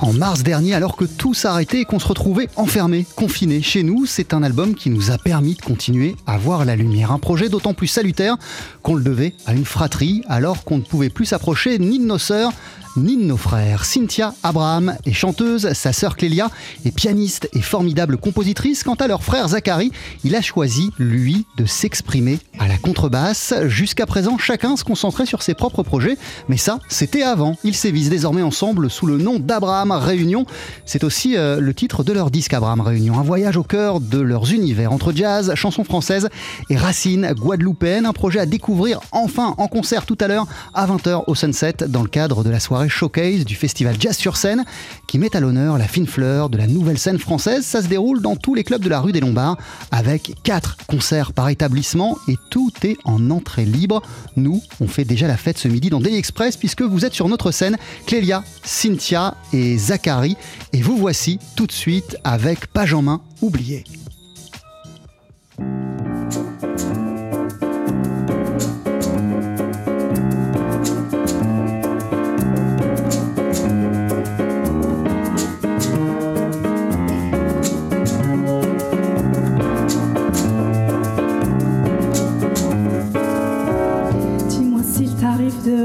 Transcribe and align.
En 0.00 0.12
mars 0.12 0.42
dernier, 0.42 0.74
alors 0.74 0.96
que 0.96 1.04
tout 1.04 1.34
s'arrêtait 1.34 1.80
et 1.80 1.84
qu'on 1.84 1.98
se 1.98 2.08
retrouvait 2.08 2.48
enfermés, 2.56 3.06
confinés 3.16 3.62
chez 3.62 3.82
nous, 3.82 4.06
c'est 4.06 4.34
un 4.34 4.42
album 4.42 4.74
qui 4.74 4.90
nous 4.90 5.10
a 5.10 5.18
permis 5.18 5.54
de 5.54 5.62
continuer 5.62 6.16
à 6.26 6.36
voir 6.36 6.64
la 6.64 6.76
lumière. 6.76 7.12
Un 7.12 7.18
projet 7.18 7.48
d'autant 7.48 7.74
plus 7.74 7.86
salutaire 7.86 8.36
qu'on 8.82 8.96
le 8.96 9.02
devait 9.02 9.34
à 9.46 9.54
une 9.54 9.64
fratrie, 9.64 10.22
alors 10.28 10.64
qu'on 10.64 10.78
ne 10.78 10.82
pouvait 10.82 11.10
plus 11.10 11.26
s'approcher 11.26 11.78
ni 11.78 11.98
de 11.98 12.04
nos 12.04 12.18
sœurs, 12.18 12.52
ni 12.96 13.16
de 13.16 13.22
nos 13.22 13.36
frères. 13.36 13.84
Cynthia 13.84 14.34
Abraham 14.42 14.96
est 15.06 15.12
chanteuse, 15.12 15.72
sa 15.72 15.92
sœur 15.92 16.16
Clélia 16.16 16.50
est 16.84 16.90
pianiste 16.90 17.48
et 17.52 17.60
formidable 17.60 18.16
compositrice. 18.16 18.82
Quant 18.82 18.94
à 18.94 19.06
leur 19.06 19.22
frère 19.22 19.48
Zachary, 19.48 19.90
il 20.24 20.34
a 20.36 20.40
choisi, 20.40 20.90
lui, 20.98 21.46
de 21.56 21.64
s'exprimer 21.64 22.38
à 22.58 22.68
la 22.68 22.76
contrebasse. 22.76 23.54
Jusqu'à 23.66 24.06
présent, 24.06 24.38
chacun 24.38 24.76
se 24.76 24.84
concentrait 24.84 25.26
sur 25.26 25.42
ses 25.42 25.54
propres 25.54 25.82
projets, 25.82 26.16
mais 26.48 26.56
ça, 26.56 26.78
c'était 26.88 27.22
avant. 27.22 27.56
Ils 27.64 27.74
sévissent 27.74 28.10
désormais 28.10 28.42
ensemble 28.42 28.90
sous 28.90 29.06
le 29.06 29.18
nom 29.18 29.38
d'Abraham 29.38 29.92
Réunion. 29.92 30.46
C'est 30.84 31.04
aussi 31.04 31.36
euh, 31.36 31.60
le 31.60 31.74
titre 31.74 32.04
de 32.04 32.12
leur 32.12 32.30
disque 32.30 32.54
Abraham 32.54 32.80
Réunion, 32.80 33.18
un 33.18 33.22
voyage 33.22 33.56
au 33.56 33.62
cœur 33.64 34.00
de 34.00 34.20
leurs 34.20 34.52
univers 34.52 34.92
entre 34.92 35.12
jazz, 35.12 35.52
chansons 35.54 35.84
françaises 35.84 36.28
et 36.70 36.76
racines 36.76 37.32
guadeloupéennes. 37.32 38.06
Un 38.06 38.12
projet 38.12 38.40
à 38.40 38.46
découvrir 38.46 39.00
enfin 39.12 39.54
en 39.58 39.68
concert 39.68 40.06
tout 40.06 40.18
à 40.20 40.28
l'heure 40.28 40.46
à 40.74 40.86
20h 40.86 41.24
au 41.26 41.34
Sunset 41.34 41.74
dans 41.88 42.02
le 42.02 42.08
cadre 42.08 42.44
de 42.44 42.50
la 42.50 42.60
soirée 42.60 42.83
showcase 42.88 43.44
du 43.44 43.54
festival 43.54 43.96
Jazz 43.98 44.16
sur 44.16 44.36
scène 44.36 44.64
qui 45.06 45.18
met 45.18 45.34
à 45.36 45.40
l'honneur 45.40 45.78
la 45.78 45.88
fine 45.88 46.06
fleur 46.06 46.50
de 46.50 46.58
la 46.58 46.66
nouvelle 46.66 46.98
scène 46.98 47.18
française. 47.18 47.64
Ça 47.64 47.82
se 47.82 47.88
déroule 47.88 48.20
dans 48.20 48.36
tous 48.36 48.54
les 48.54 48.64
clubs 48.64 48.82
de 48.82 48.88
la 48.88 49.00
rue 49.00 49.12
des 49.12 49.20
Lombards 49.20 49.56
avec 49.90 50.32
quatre 50.42 50.76
concerts 50.86 51.32
par 51.32 51.48
établissement 51.48 52.18
et 52.28 52.36
tout 52.50 52.70
est 52.82 52.96
en 53.04 53.30
entrée 53.30 53.64
libre. 53.64 54.02
Nous, 54.36 54.62
on 54.80 54.88
fait 54.88 55.04
déjà 55.04 55.26
la 55.26 55.36
fête 55.36 55.58
ce 55.58 55.68
midi 55.68 55.90
dans 55.90 56.00
Daily 56.00 56.16
Express 56.16 56.56
puisque 56.56 56.82
vous 56.82 57.04
êtes 57.04 57.14
sur 57.14 57.28
notre 57.28 57.50
scène, 57.50 57.76
Clélia, 58.06 58.44
Cynthia 58.62 59.34
et 59.52 59.76
Zachary. 59.76 60.36
Et 60.72 60.82
vous 60.82 60.96
voici 60.96 61.38
tout 61.56 61.66
de 61.66 61.72
suite 61.72 62.16
avec 62.24 62.66
Page 62.68 62.94
en 62.94 63.02
main, 63.02 63.20
oublié. 63.42 63.84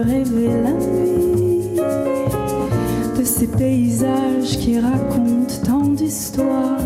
Rêver 0.02 0.50
la 0.64 0.72
nuit 0.72 1.80
de 3.17 3.23
ces 3.23 3.47
paysages 3.47 4.58
qui 4.59 4.80
racontent 4.80 5.54
tant 5.65 5.87
d'histoires, 5.89 6.80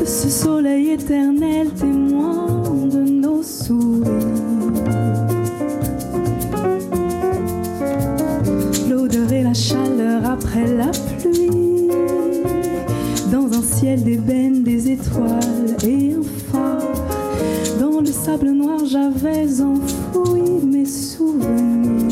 de 0.00 0.04
ce 0.04 0.28
soleil 0.28 0.90
éternel 0.90 1.68
témoin 1.70 2.62
de 2.86 2.98
nos 2.98 3.42
sourires. 3.42 4.10
L'odeur 8.90 9.32
et 9.32 9.42
la 9.42 9.54
chaleur 9.54 10.24
après 10.24 10.66
la 10.66 10.90
pluie, 11.20 11.88
dans 13.30 13.46
un 13.46 13.62
ciel 13.62 14.02
d'ébène, 14.02 14.62
des 14.62 14.90
étoiles 14.90 15.76
et 15.86 16.14
un 16.14 16.22
phare. 16.50 16.82
Dans 17.80 18.00
le 18.00 18.06
sable 18.06 18.50
noir, 18.50 18.80
j'avais 18.84 19.60
enfoui 19.60 20.64
mes 20.64 20.86
souvenirs. 20.86 22.03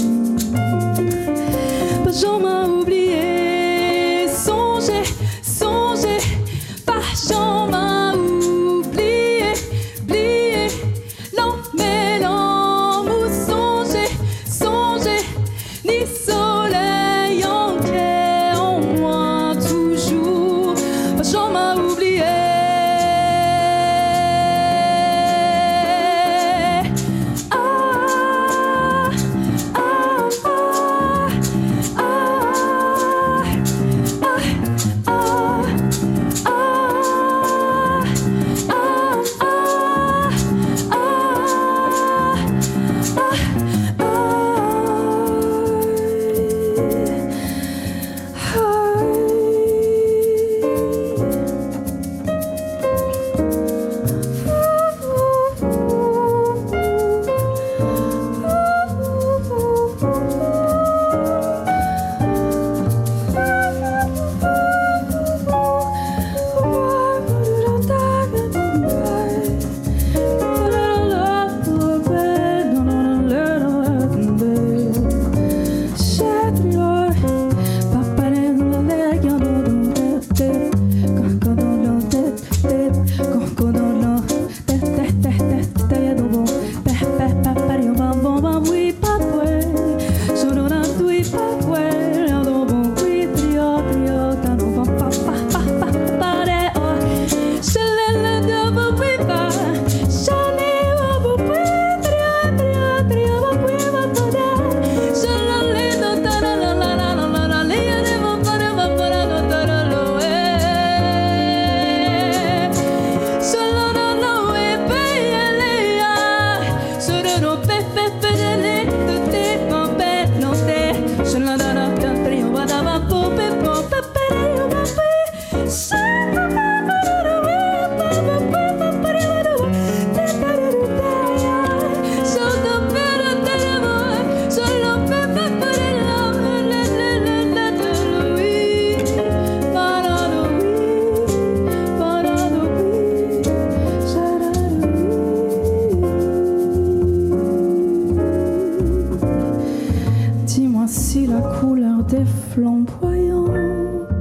Flamboyants 152.55 153.47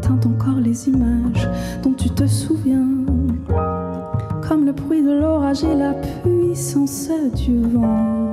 teinte 0.01 0.25
encore 0.25 0.60
les 0.62 0.88
images 0.88 1.50
dont 1.83 1.94
tu 1.94 2.10
te 2.10 2.25
souviens. 2.25 2.88
Comme 4.48 4.66
le 4.66 4.72
bruit 4.72 5.04
de 5.04 5.12
l'orage 5.12 5.63
et 5.63 5.75
la 5.75 5.94
puissance 5.94 7.10
du 7.36 7.62
vent. 7.62 8.31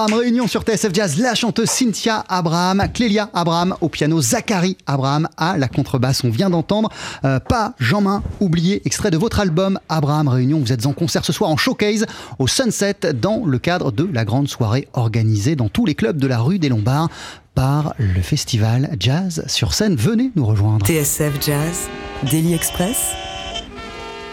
Abraham, 0.00 0.18
réunion 0.18 0.46
sur 0.46 0.62
TSF 0.62 0.94
Jazz, 0.94 1.18
la 1.18 1.34
chanteuse 1.34 1.68
Cynthia 1.68 2.24
Abraham, 2.30 2.86
Clélia 2.94 3.28
Abraham 3.34 3.76
au 3.82 3.90
piano, 3.90 4.18
Zachary 4.22 4.78
Abraham 4.86 5.28
à 5.36 5.58
la 5.58 5.68
contrebasse. 5.68 6.24
On 6.24 6.30
vient 6.30 6.48
d'entendre 6.48 6.88
euh, 7.26 7.38
Pas 7.38 7.74
Jean-Main 7.78 8.22
oublié, 8.40 8.80
extrait 8.86 9.10
de 9.10 9.18
votre 9.18 9.40
album 9.40 9.78
Abraham 9.90 10.28
Réunion. 10.28 10.58
Vous 10.58 10.72
êtes 10.72 10.86
en 10.86 10.94
concert 10.94 11.22
ce 11.26 11.34
soir 11.34 11.50
en 11.50 11.58
showcase 11.58 12.06
au 12.38 12.46
Sunset 12.46 13.12
dans 13.12 13.44
le 13.44 13.58
cadre 13.58 13.92
de 13.92 14.08
la 14.10 14.24
grande 14.24 14.48
soirée 14.48 14.88
organisée 14.94 15.54
dans 15.54 15.68
tous 15.68 15.84
les 15.84 15.94
clubs 15.94 16.16
de 16.16 16.26
la 16.26 16.38
rue 16.38 16.58
des 16.58 16.70
Lombards 16.70 17.10
par 17.54 17.92
le 17.98 18.22
festival 18.22 18.96
Jazz 18.98 19.44
sur 19.48 19.74
scène. 19.74 19.96
Venez 19.96 20.30
nous 20.34 20.46
rejoindre. 20.46 20.86
TSF 20.86 21.44
Jazz, 21.44 21.90
Daily 22.30 22.54
Express, 22.54 22.96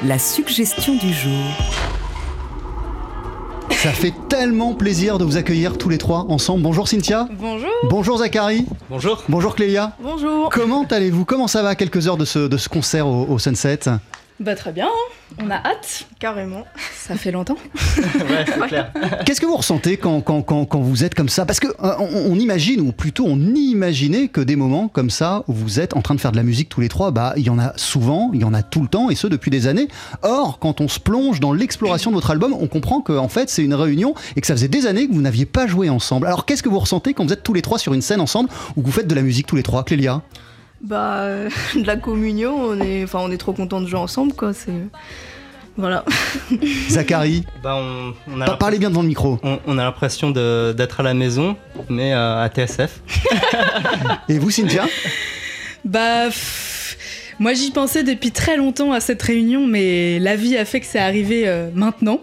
la 0.06 0.18
suggestion 0.18 0.96
du 0.96 1.14
jour. 1.14 2.07
Ça 3.78 3.92
fait 3.92 4.14
tellement 4.28 4.74
plaisir 4.74 5.20
de 5.20 5.24
vous 5.24 5.38
accueillir 5.38 5.78
tous 5.78 5.88
les 5.88 6.00
trois 6.00 6.26
ensemble. 6.30 6.64
Bonjour 6.64 6.88
Cynthia. 6.88 7.28
Bonjour. 7.40 7.70
Bonjour 7.84 8.18
Zachary. 8.18 8.66
Bonjour. 8.90 9.24
Bonjour 9.30 9.56
Clélia. 9.56 9.94
Bonjour. 10.02 10.50
Comment 10.50 10.84
allez-vous? 10.90 11.26
Comment 11.26 11.48
ça 11.48 11.62
va? 11.62 11.70
À 11.70 11.76
quelques 11.76 12.08
heures 12.08 12.18
de 12.18 12.26
ce, 12.26 12.48
de 12.48 12.58
ce 12.58 12.70
concert 12.70 13.08
au, 13.08 13.28
au 13.30 13.38
Sunset? 13.38 13.82
Bah 14.40 14.56
très 14.56 14.72
bien, 14.72 14.88
hein. 14.88 15.07
On 15.40 15.50
a 15.50 15.56
hâte. 15.56 16.08
Carrément. 16.20 16.66
Ça 16.96 17.16
fait 17.16 17.32
longtemps. 17.32 17.58
Ouais, 17.98 18.46
c'est 18.46 18.68
clair. 18.68 18.92
Qu'est-ce 19.26 19.40
que 19.40 19.46
vous 19.46 19.56
ressentez 19.56 19.98
quand, 19.98 20.22
quand, 20.22 20.42
quand, 20.42 20.66
quand 20.66 20.80
vous 20.80 21.04
êtes 21.04 21.16
comme 21.16 21.30
ça? 21.30 21.46
Parce 21.46 21.60
que 21.60 21.68
euh, 21.68 21.94
on, 22.00 22.32
on 22.32 22.36
imagine, 22.36 22.82
ou 22.82 22.92
plutôt 22.92 23.26
on 23.28 23.40
imaginait 23.40 24.28
que 24.28 24.42
des 24.42 24.56
moments 24.56 24.88
comme 24.88 25.10
ça, 25.10 25.44
où 25.48 25.54
vous 25.54 25.80
êtes 25.80 25.96
en 25.96 26.02
train 26.02 26.16
de 26.16 26.20
faire 26.20 26.32
de 26.32 26.38
la 26.38 26.44
musique 26.44 26.70
tous 26.70 26.82
les 26.82 26.90
trois, 26.90 27.12
bah 27.12 27.34
il 27.38 27.44
y 27.44 27.50
en 27.50 27.60
a 27.60 27.74
souvent, 27.76 28.32
il 28.34 28.42
y 28.42 28.44
en 28.44 28.54
a 28.54 28.64
tout 28.64 28.82
le 28.82 28.88
temps, 28.88 29.10
et 29.10 29.16
ce 29.16 29.28
depuis 29.28 29.52
des 29.52 29.68
années. 29.68 29.88
Or, 30.24 30.60
quand 30.60 30.82
on 30.82 30.88
se 30.88 31.00
plonge 31.00 31.40
dans 31.40 31.54
l'exploration 31.54 32.12
de 32.12 32.16
votre 32.16 32.32
album, 32.32 32.54
on 32.60 32.68
comprend 32.68 33.02
que 33.02 33.14
en 33.14 33.30
fait 33.30 33.50
c'est 33.50 33.64
une 33.64 33.76
réunion 33.76 34.14
et 34.36 34.42
que 34.42 34.48
ça 34.48 34.54
faisait 34.54 34.68
des 34.68 34.88
années 34.88 35.08
que 35.08 35.14
vous 35.14 35.22
n'aviez 35.22 35.46
pas 35.46 35.68
joué 35.68 35.90
ensemble. 35.90 36.28
Alors 36.28 36.46
qu'est-ce 36.46 36.64
que 36.64 36.70
vous 36.70 36.80
ressentez 36.80 37.14
quand 37.14 37.26
vous 37.26 37.34
êtes 37.34 37.44
tous 37.44 37.54
les 37.54 37.62
trois 37.62 37.78
sur 37.78 37.94
une 37.94 38.02
scène 38.02 38.22
ensemble, 38.22 38.50
ou 38.76 38.82
que 38.82 38.86
vous 38.86 38.94
faites 38.94 39.08
de 39.08 39.16
la 39.16 39.22
musique 39.22 39.48
tous 39.48 39.56
les 39.56 39.64
trois, 39.64 39.84
Clélia? 39.84 40.22
Bah, 40.82 41.22
euh, 41.22 41.50
de 41.76 41.86
la 41.86 41.98
communion, 41.98 42.56
on 42.56 42.80
est, 42.80 43.04
enfin, 43.04 43.20
on 43.22 43.32
est 43.32 43.38
trop 43.38 43.54
contents 43.54 43.82
de 43.82 43.88
jouer 43.88 44.00
ensemble, 44.00 44.34
quoi. 44.34 44.54
C'est, 44.54 44.72
voilà. 45.78 46.04
Zachary 46.90 47.46
Bah, 47.64 47.76
on, 47.76 48.14
on 48.32 48.42
a 48.42 48.46
Pa- 48.46 48.56
Parlez 48.58 48.80
bien 48.80 48.90
devant 48.90 49.02
le 49.04 49.08
micro. 49.08 49.40
on, 49.44 49.60
on 49.68 49.78
a 49.78 49.84
l'impression 49.84 50.32
d'être 50.32 51.00
à 51.00 51.04
la 51.04 51.14
maison, 51.14 51.56
mais 51.90 52.14
euh, 52.14 52.44
à 52.44 52.50
TSF. 52.50 53.02
Et 54.30 54.40
vous, 54.40 54.50
Cynthia? 54.52 54.86
Bah 55.86 56.26
pff, 56.26 56.98
moi 57.40 57.54
j'y 57.54 57.72
pensais 57.72 58.04
depuis 58.04 58.32
très 58.32 58.58
longtemps 58.58 58.92
à 58.92 59.00
cette 59.00 59.22
réunion, 59.22 59.66
mais 59.68 60.20
la 60.20 60.36
vie 60.36 60.58
a 60.58 60.66
fait 60.66 60.80
que 60.80 60.86
c'est 60.86 61.00
arrivé 61.00 61.44
euh, 61.48 61.70
maintenant. 61.74 62.20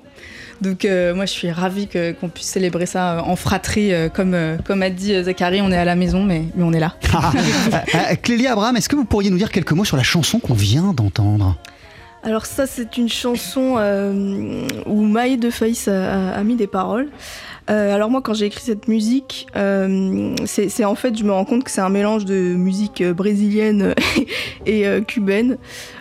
Donc 0.60 0.84
euh, 0.84 1.14
moi 1.14 1.24
je 1.26 1.32
suis 1.32 1.50
ravie 1.50 1.88
que- 1.88 2.12
qu'on 2.12 2.28
puisse 2.28 2.46
célébrer 2.46 2.86
ça 2.86 3.14
euh, 3.18 3.20
en 3.20 3.36
fratrie, 3.36 3.92
euh, 3.92 4.08
comme, 4.08 4.34
euh, 4.34 4.56
comme 4.64 4.82
a 4.82 4.90
dit 4.90 5.14
Zachary, 5.22 5.60
on 5.62 5.70
est 5.72 5.76
à 5.76 5.84
la 5.84 5.94
maison, 5.96 6.24
mais, 6.24 6.42
mais 6.54 6.62
on 6.64 6.72
est 6.72 6.80
là. 6.80 6.94
Euh, 7.94 8.14
Clélia 8.22 8.52
Abraham, 8.52 8.76
est-ce 8.76 8.88
que 8.88 8.96
vous 8.96 9.04
pourriez 9.04 9.30
nous 9.30 9.38
dire 9.38 9.50
quelques 9.50 9.72
mots 9.72 9.84
sur 9.84 9.96
la 9.96 10.02
chanson 10.02 10.38
qu'on 10.40 10.54
vient 10.54 10.92
d'entendre? 10.92 11.56
Alors 12.24 12.46
ça, 12.46 12.66
c'est 12.66 12.96
une 12.96 13.08
chanson 13.10 13.74
euh, 13.78 14.66
où 14.86 15.02
Maï 15.02 15.36
de 15.36 15.50
Faïs 15.50 15.88
a, 15.88 16.42
mis 16.42 16.56
des 16.56 16.66
paroles. 16.66 17.08
Euh, 17.70 17.94
alors 17.94 18.08
moi, 18.10 18.22
quand 18.22 18.32
j'ai 18.32 18.46
écrit 18.46 18.62
cette 18.62 18.88
musique, 18.88 19.46
euh, 19.56 20.34
c'est 20.46 20.70
c'est 20.70 20.84
en 20.86 20.94
fait, 20.94 21.16
je 21.18 21.24
me 21.24 21.32
rends 21.32 21.44
compte 21.44 21.64
que 21.64 21.70
c'est 21.70 21.80
un 21.82 21.88
mélange 21.90 22.24
de 22.24 22.34
musique 22.34 23.02
brésilienne 23.02 23.94
et 24.66 24.86
euh, 24.86 25.02
cubaine. 25.02 25.58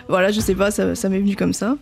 Voilà, 0.08 0.30
je 0.30 0.40
sais 0.40 0.54
pas, 0.54 0.70
ça, 0.70 0.94
ça 0.94 1.10
m'est 1.10 1.18
venu 1.18 1.36
comme 1.36 1.52
ça. 1.52 1.76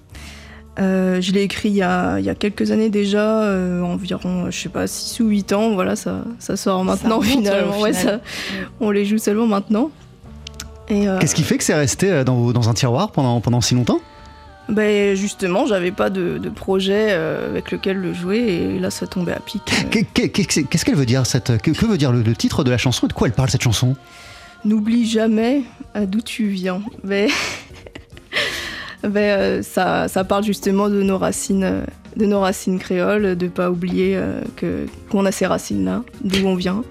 Euh, 0.80 1.20
je 1.20 1.32
l'ai 1.32 1.42
écrit 1.42 1.68
il 1.68 1.76
y, 1.76 1.82
a, 1.82 2.18
il 2.18 2.24
y 2.24 2.30
a 2.30 2.34
quelques 2.34 2.70
années 2.70 2.90
déjà, 2.90 3.42
euh, 3.44 3.82
environ, 3.82 4.50
je 4.50 4.58
sais 4.58 4.68
pas, 4.68 4.86
6 4.88 5.20
ou 5.20 5.28
8 5.28 5.52
ans. 5.52 5.74
Voilà, 5.74 5.94
ça, 5.94 6.24
ça 6.40 6.56
sort 6.56 6.84
maintenant 6.84 7.20
finalement. 7.20 7.78
Ouais, 7.80 7.92
ça- 7.92 8.20
on 8.80 8.90
les 8.90 9.04
joue 9.04 9.18
seulement 9.18 9.46
maintenant. 9.46 9.90
Et, 10.88 11.06
euh, 11.08 11.18
Qu'est-ce 11.20 11.34
qui 11.34 11.42
fait 11.44 11.58
que 11.58 11.64
c'est 11.64 11.74
resté 11.74 12.24
dans, 12.24 12.68
un 12.68 12.74
tiroir 12.74 13.12
pendant, 13.12 13.40
pendant 13.40 13.60
si 13.60 13.74
longtemps? 13.74 14.00
Ben 14.68 15.14
justement, 15.16 15.66
j'avais 15.66 15.90
pas 15.90 16.08
de, 16.08 16.38
de 16.38 16.48
projet 16.48 17.08
euh, 17.10 17.50
avec 17.50 17.70
lequel 17.72 17.96
le 17.98 18.14
jouer 18.14 18.38
et 18.38 18.78
là 18.78 18.90
ça 18.90 19.06
tombait 19.06 19.32
à 19.32 19.40
pic. 19.40 19.62
Qu'est- 19.90 20.04
qu'est- 20.28 20.28
Qu'est-ce 20.68 20.84
qu'elle 20.84 20.94
veut 20.96 21.04
dire 21.06 21.26
cette, 21.26 21.60
que, 21.60 21.72
que 21.72 21.84
veut 21.86 21.98
dire 21.98 22.12
le, 22.12 22.22
le 22.22 22.34
titre 22.36 22.62
de 22.64 22.70
la 22.70 22.78
chanson 22.78 23.06
et 23.06 23.08
de 23.08 23.12
quoi 23.12 23.26
elle 23.28 23.34
parle 23.34 23.50
cette 23.50 23.62
chanson? 23.62 23.96
N'oublie 24.64 25.06
jamais 25.08 25.62
d'où 26.06 26.20
tu 26.20 26.46
viens. 26.46 26.80
Ben, 27.02 27.28
ben, 29.02 29.16
euh, 29.16 29.62
ça, 29.62 30.06
ça 30.08 30.24
parle 30.24 30.44
justement 30.44 30.88
de 30.88 31.02
nos 31.02 31.18
racines, 31.18 31.82
de 32.16 32.26
nos 32.26 32.40
racines 32.40 32.78
créoles, 32.78 33.36
de 33.36 33.48
pas 33.48 33.70
oublier 33.70 34.16
euh, 34.16 34.40
que 34.56 34.86
qu'on 35.10 35.26
a 35.26 35.32
ces 35.32 35.46
racines 35.46 35.84
là, 35.84 36.02
d'où 36.22 36.46
on 36.46 36.54
vient, 36.54 36.84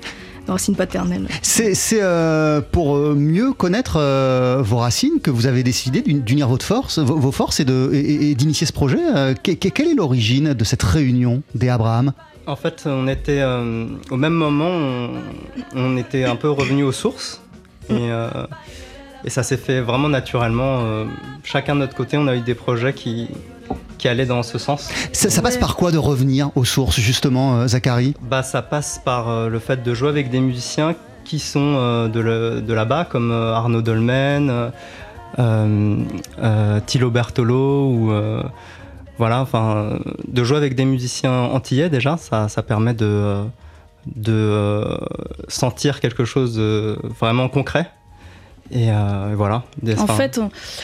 nos 0.48 0.54
racines 0.54 0.76
paternelles. 0.76 1.28
C'est 1.42 1.74
c'est, 1.76 2.02
euh, 2.02 2.62
pour 2.62 2.96
euh, 2.98 3.16
mieux 3.16 3.54
connaître 3.54 3.98
euh, 3.98 4.62
vos 4.64 4.78
racines 4.78 5.20
que 5.22 5.30
vous 5.32 5.46
avez 5.48 5.64
décidé 5.64 6.02
d'uni- 6.02 6.22
d'unir 6.22 6.48
votre 6.48 6.66
force, 6.66 7.00
vos, 7.00 7.16
vos 7.18 7.32
forces 7.32 7.60
et 7.60 7.66
de- 7.66 7.90
et- 7.94 8.32
et 8.32 8.36
d'initier 8.36 8.66
ce 8.68 8.74
projet. 8.74 9.00
Euh, 9.16 9.34
que- 9.34 9.52
que- 9.52 9.70
quelle 9.70 9.88
est 9.90 9.94
l'origine 9.96 10.54
de 10.54 10.64
cette 10.64 10.84
réunion 10.84 11.42
des 11.56 11.70
Abraham? 11.70 12.14
En 12.48 12.56
fait, 12.56 12.84
on 12.86 13.08
était 13.08 13.40
euh, 13.42 13.86
au 14.10 14.18
même 14.18 14.34
moment, 14.34 14.68
on, 14.70 15.10
on 15.76 15.98
était 15.98 16.24
un 16.26 16.36
peu 16.36 16.50
revenu 16.50 16.84
aux 16.84 16.92
sources. 16.92 17.40
Et, 17.90 17.94
euh, 18.00 18.30
et 19.24 19.30
ça 19.30 19.44
s'est 19.44 19.58
fait 19.58 19.80
vraiment 19.82 20.10
naturellement. 20.10 20.80
euh, 20.82 21.06
chacun 21.44 21.76
de 21.76 21.82
notre 21.82 21.96
côté, 21.96 22.18
on 22.18 22.28
a 22.28 22.36
eu 22.36 22.42
des 22.42 22.56
projets 22.56 22.94
qui, 22.94 23.28
qui 24.02 24.08
allaient 24.08 24.26
dans 24.26 24.42
ce 24.42 24.58
sens. 24.58 24.90
ça, 25.14 25.30
ça 25.30 25.42
passe 25.44 25.58
par 25.58 25.76
quoi 25.76 25.92
de 25.92 26.00
revenir 26.00 26.50
aux 26.56 26.66
sources, 26.66 27.00
justement, 27.00 27.60
euh, 27.60 27.68
Zachary? 27.68 28.16
Bah, 28.20 28.42
ça 28.42 28.64
passe 28.64 29.00
par 29.06 29.30
euh, 29.30 29.48
le 29.48 29.60
fait 29.60 29.84
de 29.84 29.94
jouer 29.94 30.10
avec 30.10 30.32
des 30.32 30.40
musiciens 30.40 30.96
qui 31.24 31.38
sont 31.38 31.76
euh, 31.78 32.08
de, 32.08 32.74
là-bas, 32.74 33.06
comme 33.06 33.32
Arnaud 33.32 33.84
Dolmen, 33.84 34.72
Tilo 36.88 37.12
Bertolo 37.12 37.86
ou 37.86 38.12
voilà, 39.20 39.42
enfin, 39.42 40.00
de 40.28 40.44
jouer 40.44 40.58
avec 40.58 40.74
des 40.74 40.86
musiciens 40.86 41.32
antillais 41.32 41.90
déjà, 41.90 42.18
ça, 42.18 42.50
ça 42.50 42.64
permet 42.64 42.96
de, 42.96 43.44
de 44.08 44.98
sentir 45.48 46.00
quelque 46.00 46.26
chose 46.26 46.56
de 46.56 46.98
vraiment 47.20 47.50
concret. 47.50 47.92
Et 48.72 48.90
voilà. 49.36 49.64
En 49.98 50.08
fait, 50.08 50.40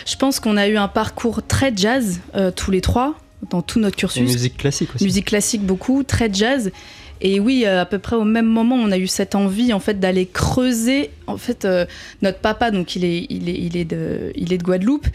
je 0.05 0.15
pense 0.15 0.39
qu'on 0.39 0.57
a 0.57 0.67
eu 0.67 0.77
un 0.77 0.87
parcours 0.87 1.41
très 1.45 1.71
jazz 1.75 2.19
tous 2.55 2.71
les 2.71 2.81
trois 2.81 3.15
dans 3.49 3.61
tout 3.61 3.79
notre 3.79 3.95
cursus. 3.95 4.21
musique 4.21 4.57
classique 4.57 4.89
aussi. 4.95 5.03
Musique 5.03 5.25
classique 5.25 5.61
beaucoup, 5.61 6.03
très 6.03 6.33
jazz. 6.33 6.71
Et 7.21 7.39
oui, 7.39 7.63
euh, 7.65 7.81
à 7.81 7.85
peu 7.85 7.99
près 7.99 8.15
au 8.15 8.23
même 8.23 8.45
moment, 8.45 8.75
on 8.75 8.91
a 8.91 8.97
eu 8.97 9.07
cette 9.07 9.35
envie 9.35 9.73
en 9.73 9.79
fait 9.79 9.99
d'aller 9.99 10.25
creuser. 10.25 11.09
En 11.25 11.37
fait, 11.37 11.65
euh, 11.65 11.85
notre 12.21 12.39
papa, 12.39 12.71
donc 12.71 12.95
il 12.95 13.05
est, 13.05 13.25
il 13.29 13.49
est, 13.49 13.57
il 13.57 13.77
est 13.77 13.85
de, 13.85 14.31
il 14.35 14.53
est 14.53 14.57
de 14.57 14.63
Guadeloupe. 14.63 15.07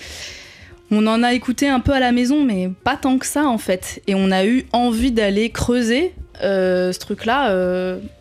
On 0.91 1.07
en 1.07 1.23
a 1.23 1.33
écouté 1.33 1.69
un 1.69 1.81
peu 1.81 1.93
à 1.93 2.01
la 2.01 2.13
maison, 2.13 2.45
mais 2.45 2.71
pas 2.85 2.97
tant 2.97 3.19
que 3.19 3.27
ça 3.27 3.47
en 3.47 3.59
fait. 3.59 4.03
Et 4.07 4.15
on 4.15 4.31
a 4.31 4.45
eu 4.45 4.67
envie 4.73 5.11
d'aller 5.11 5.51
creuser 5.51 6.13
euh, 6.43 6.93
ce 6.93 6.99
truc-là 6.99 7.51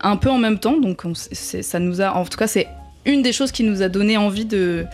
un 0.02 0.16
peu 0.16 0.30
en 0.30 0.38
même 0.38 0.58
temps. 0.58 0.78
Donc 0.78 1.04
ça 1.34 1.80
nous 1.80 2.02
a, 2.02 2.16
en 2.16 2.24
tout 2.24 2.38
cas, 2.38 2.48
c'est 2.48 2.68
une 3.06 3.22
des 3.22 3.34
choses 3.34 3.52
qui 3.52 3.64
nous 3.64 3.82
a 3.82 3.90
donné 3.90 4.18
envie 4.18 4.46
de 4.46 4.86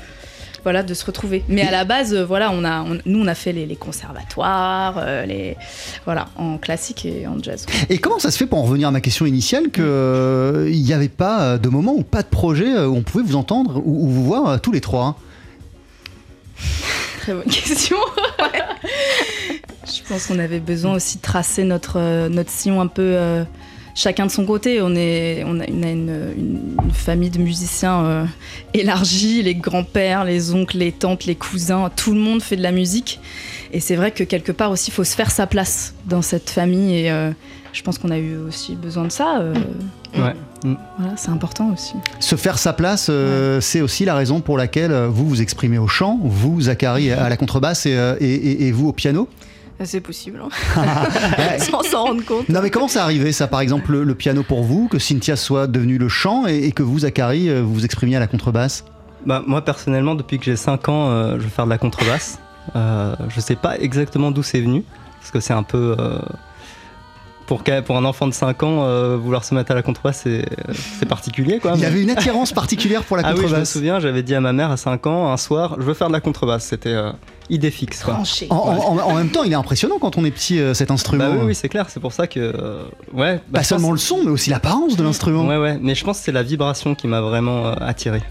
voilà, 0.67 0.83
de 0.83 0.93
se 0.93 1.05
retrouver. 1.05 1.45
Mais 1.47 1.61
à 1.61 1.71
la 1.71 1.85
base, 1.85 2.13
euh, 2.13 2.25
voilà, 2.25 2.51
on 2.51 2.65
a, 2.65 2.83
nous, 3.05 3.23
on 3.23 3.27
a 3.27 3.35
fait 3.35 3.53
les, 3.53 3.75
conservatoires, 3.77 4.95
euh, 4.97 5.25
les, 5.25 5.55
voilà, 6.03 6.27
en 6.35 6.57
classique 6.57 7.05
et 7.05 7.25
en 7.25 7.41
jazz. 7.41 7.65
Et 7.89 7.99
comment 7.99 8.19
ça 8.19 8.31
se 8.31 8.37
fait, 8.37 8.45
pour 8.45 8.59
en 8.59 8.63
revenir 8.63 8.89
à 8.89 8.91
ma 8.91 8.99
question 8.99 9.25
initiale, 9.25 9.71
qu'il 9.71 9.85
euh, 9.85 10.69
n'y 10.69 10.91
avait 10.91 11.07
pas 11.07 11.57
de 11.57 11.69
moment 11.69 11.93
ou 11.93 12.03
pas 12.03 12.21
de 12.21 12.27
projet 12.27 12.77
où 12.79 12.97
on 12.97 13.01
pouvait 13.01 13.23
vous 13.23 13.37
entendre 13.37 13.81
ou, 13.85 14.07
vous 14.07 14.25
voir 14.25 14.59
tous 14.59 14.73
les 14.73 14.81
trois 14.81 15.05
hein? 15.05 15.15
Très 17.21 17.33
bonne 17.33 17.43
question. 17.43 17.97
Je 19.85 20.01
pense 20.09 20.27
qu'on 20.27 20.39
avait 20.39 20.59
besoin 20.59 20.95
aussi 20.95 21.17
de 21.17 21.21
tracer 21.21 21.63
notre, 21.63 22.27
notre 22.27 22.49
sillon 22.49 22.81
un 22.81 22.87
peu 22.87 23.45
chacun 23.97 24.27
de 24.27 24.31
son 24.31 24.45
côté. 24.45 24.81
On, 24.81 24.95
est, 24.95 25.43
on 25.45 25.59
a, 25.59 25.65
une, 25.65 26.31
famille 26.93 27.29
de 27.29 27.39
musiciens 27.39 28.05
euh, 28.05 28.25
élargie, 28.73 29.43
les 29.43 29.55
grands-pères, 29.55 30.23
les 30.23 30.53
oncles, 30.53 30.77
les 30.77 30.91
tantes, 30.91 31.25
les 31.25 31.35
cousins, 31.35 31.89
tout 31.95 32.13
le 32.13 32.19
monde 32.19 32.41
fait 32.41 32.55
de 32.55 32.63
la 32.63 32.71
musique. 32.71 33.19
Et 33.73 33.79
c'est 33.79 33.95
vrai 33.95 34.11
que 34.11 34.23
quelque 34.23 34.51
part 34.51 34.71
aussi, 34.71 34.91
il 34.91 34.93
faut 34.93 35.03
se 35.03 35.15
faire 35.15 35.31
sa 35.31 35.47
place 35.47 35.93
dans 36.05 36.21
cette 36.21 36.49
famille. 36.49 36.95
Et 36.95 37.11
euh, 37.11 37.31
je 37.73 37.81
pense 37.81 37.97
qu'on 37.97 38.11
a 38.11 38.17
eu 38.17 38.37
aussi 38.37 38.75
besoin 38.75 39.05
de 39.05 39.11
ça. 39.11 39.39
Euh, 39.39 39.53
ouais. 40.15 40.33
Mm. 40.63 40.75
Voilà, 40.97 41.17
c'est 41.17 41.29
important 41.29 41.71
aussi. 41.73 41.93
Se 42.19 42.35
faire 42.35 42.59
sa 42.59 42.73
place, 42.73 43.11
c'est 43.61 43.81
aussi 43.81 44.05
la 44.05 44.15
raison 44.15 44.41
pour 44.41 44.57
laquelle 44.57 44.93
vous 44.93 45.27
vous 45.27 45.41
exprimez 45.41 45.77
au 45.77 45.87
chant, 45.87 46.19
vous, 46.21 46.61
Zachary, 46.61 47.11
à 47.11 47.29
la 47.29 47.37
contrebasse 47.37 47.85
et 47.85 48.71
vous 48.71 48.89
au 48.89 48.93
piano 48.93 49.27
c'est 49.85 50.01
possible, 50.01 50.41
hein. 50.43 50.49
sans 51.59 51.83
s'en 51.83 52.05
rendre 52.05 52.25
compte. 52.25 52.49
Non 52.49 52.61
mais 52.61 52.69
comment 52.69 52.87
ça 52.87 53.03
arrivé 53.03 53.31
ça 53.31 53.47
par 53.47 53.61
exemple 53.61 53.95
le, 53.97 54.15
piano 54.15 54.43
pour 54.43 54.63
vous, 54.63 54.87
que 54.87 54.99
Cynthia 54.99 55.35
soit 55.35 55.67
devenu 55.67 55.97
le 55.97 56.09
chant 56.09 56.45
et, 56.47 56.71
que 56.71 56.83
vous 56.83 56.99
Zachary 56.99 57.49
euh, 57.49 57.61
vous 57.61 57.85
exprimiez 57.85 58.15
à 58.15 58.19
la 58.19 58.27
contrebasse? 58.27 58.85
Bah, 59.25 59.43
Moi 59.45 59.63
personnellement 59.63 60.15
depuis 60.15 60.39
que 60.39 60.45
j'ai 60.45 60.55
5 60.55 60.89
ans 60.89 61.09
euh, 61.09 61.37
je 61.37 61.43
veux 61.43 61.49
faire 61.49 61.65
de 61.65 61.69
la 61.69 61.77
contrebasse. 61.77 62.39
Euh, 62.75 63.15
je 63.29 63.39
sais 63.39 63.55
pas 63.55 63.77
exactement 63.79 64.31
d'où 64.31 64.43
c'est 64.43 64.61
venu 64.61 64.83
parce 65.19 65.31
que 65.31 65.39
c'est 65.39 65.53
un 65.53 65.63
peu 65.63 65.95
pour, 67.47 67.63
pour 67.63 67.97
un 67.97 68.05
enfant 68.05 68.27
de 68.27 68.33
5 68.33 68.61
ans, 68.63 68.83
euh, 68.83 69.17
vouloir 69.17 69.43
se 69.43 69.55
mettre 69.55 69.71
à 69.71 69.75
la 69.75 69.81
contrebasse, 69.81 70.27
c'est 70.99 71.05
particulier. 71.07 71.59
Quoi, 71.59 71.71
Il 71.75 71.81
y 71.81 71.85
avait 71.85 72.03
une 72.03 72.09
attirance 72.09 72.51
particulière 72.51 73.03
pour 73.03 73.17
la 73.17 73.23
contrebasse. 73.23 73.41
Ah 73.47 73.49
oui, 73.49 73.55
je 73.55 73.59
me 73.59 73.65
souviens, 73.65 73.99
j'avais 73.99 74.21
dit 74.21 74.35
à 74.35 74.41
ma 74.41 74.53
mère 74.53 74.69
à 74.69 74.77
5 74.77 75.07
ans, 75.07 75.31
un 75.31 75.37
soir, 75.37 75.77
je 75.79 75.83
veux 75.83 75.93
faire 75.93 76.09
de 76.09 76.13
la 76.13 76.19
contrebasse. 76.19 76.65
C'était 76.65 76.89
euh, 76.89 77.11
idée 77.49 77.71
fixe. 77.71 78.03
Quoi. 78.03 78.19
En, 78.49 79.15
même 79.15 79.29
temps, 79.29 79.43
il 79.43 79.51
est 79.51 79.55
impressionnant 79.55 79.97
quand 79.99 80.17
on 80.17 80.25
est 80.25 80.31
petit, 80.31 80.59
euh, 80.59 80.73
cet 80.73 80.91
instrument. 80.91 81.29
Bah 81.29 81.35
oui, 81.37 81.45
oui 81.47 81.55
c'est 81.55 81.69
clair, 81.69 81.87
c'est 81.89 81.99
pour 81.99 82.13
ça 82.13 82.27
que. 82.27 82.53
ouais, 83.13 83.35
bah, 83.49 83.59
Pas 83.59 83.63
seulement 83.63 83.91
le 83.91 83.97
son, 83.97 84.23
mais 84.23 84.31
aussi 84.31 84.49
l'apparence 84.49 84.95
de 84.95 85.03
l'instrument. 85.03 85.47
Ouais, 85.47 85.57
ouais, 85.57 85.77
mais 85.81 85.95
je 85.95 86.03
pense 86.03 86.19
que 86.19 86.25
c'est 86.25 86.31
la 86.31 86.43
vibration 86.43 86.95
qui 86.95 87.07
m'a 87.07 87.21
vraiment 87.21 87.71
attiré. 87.71 88.21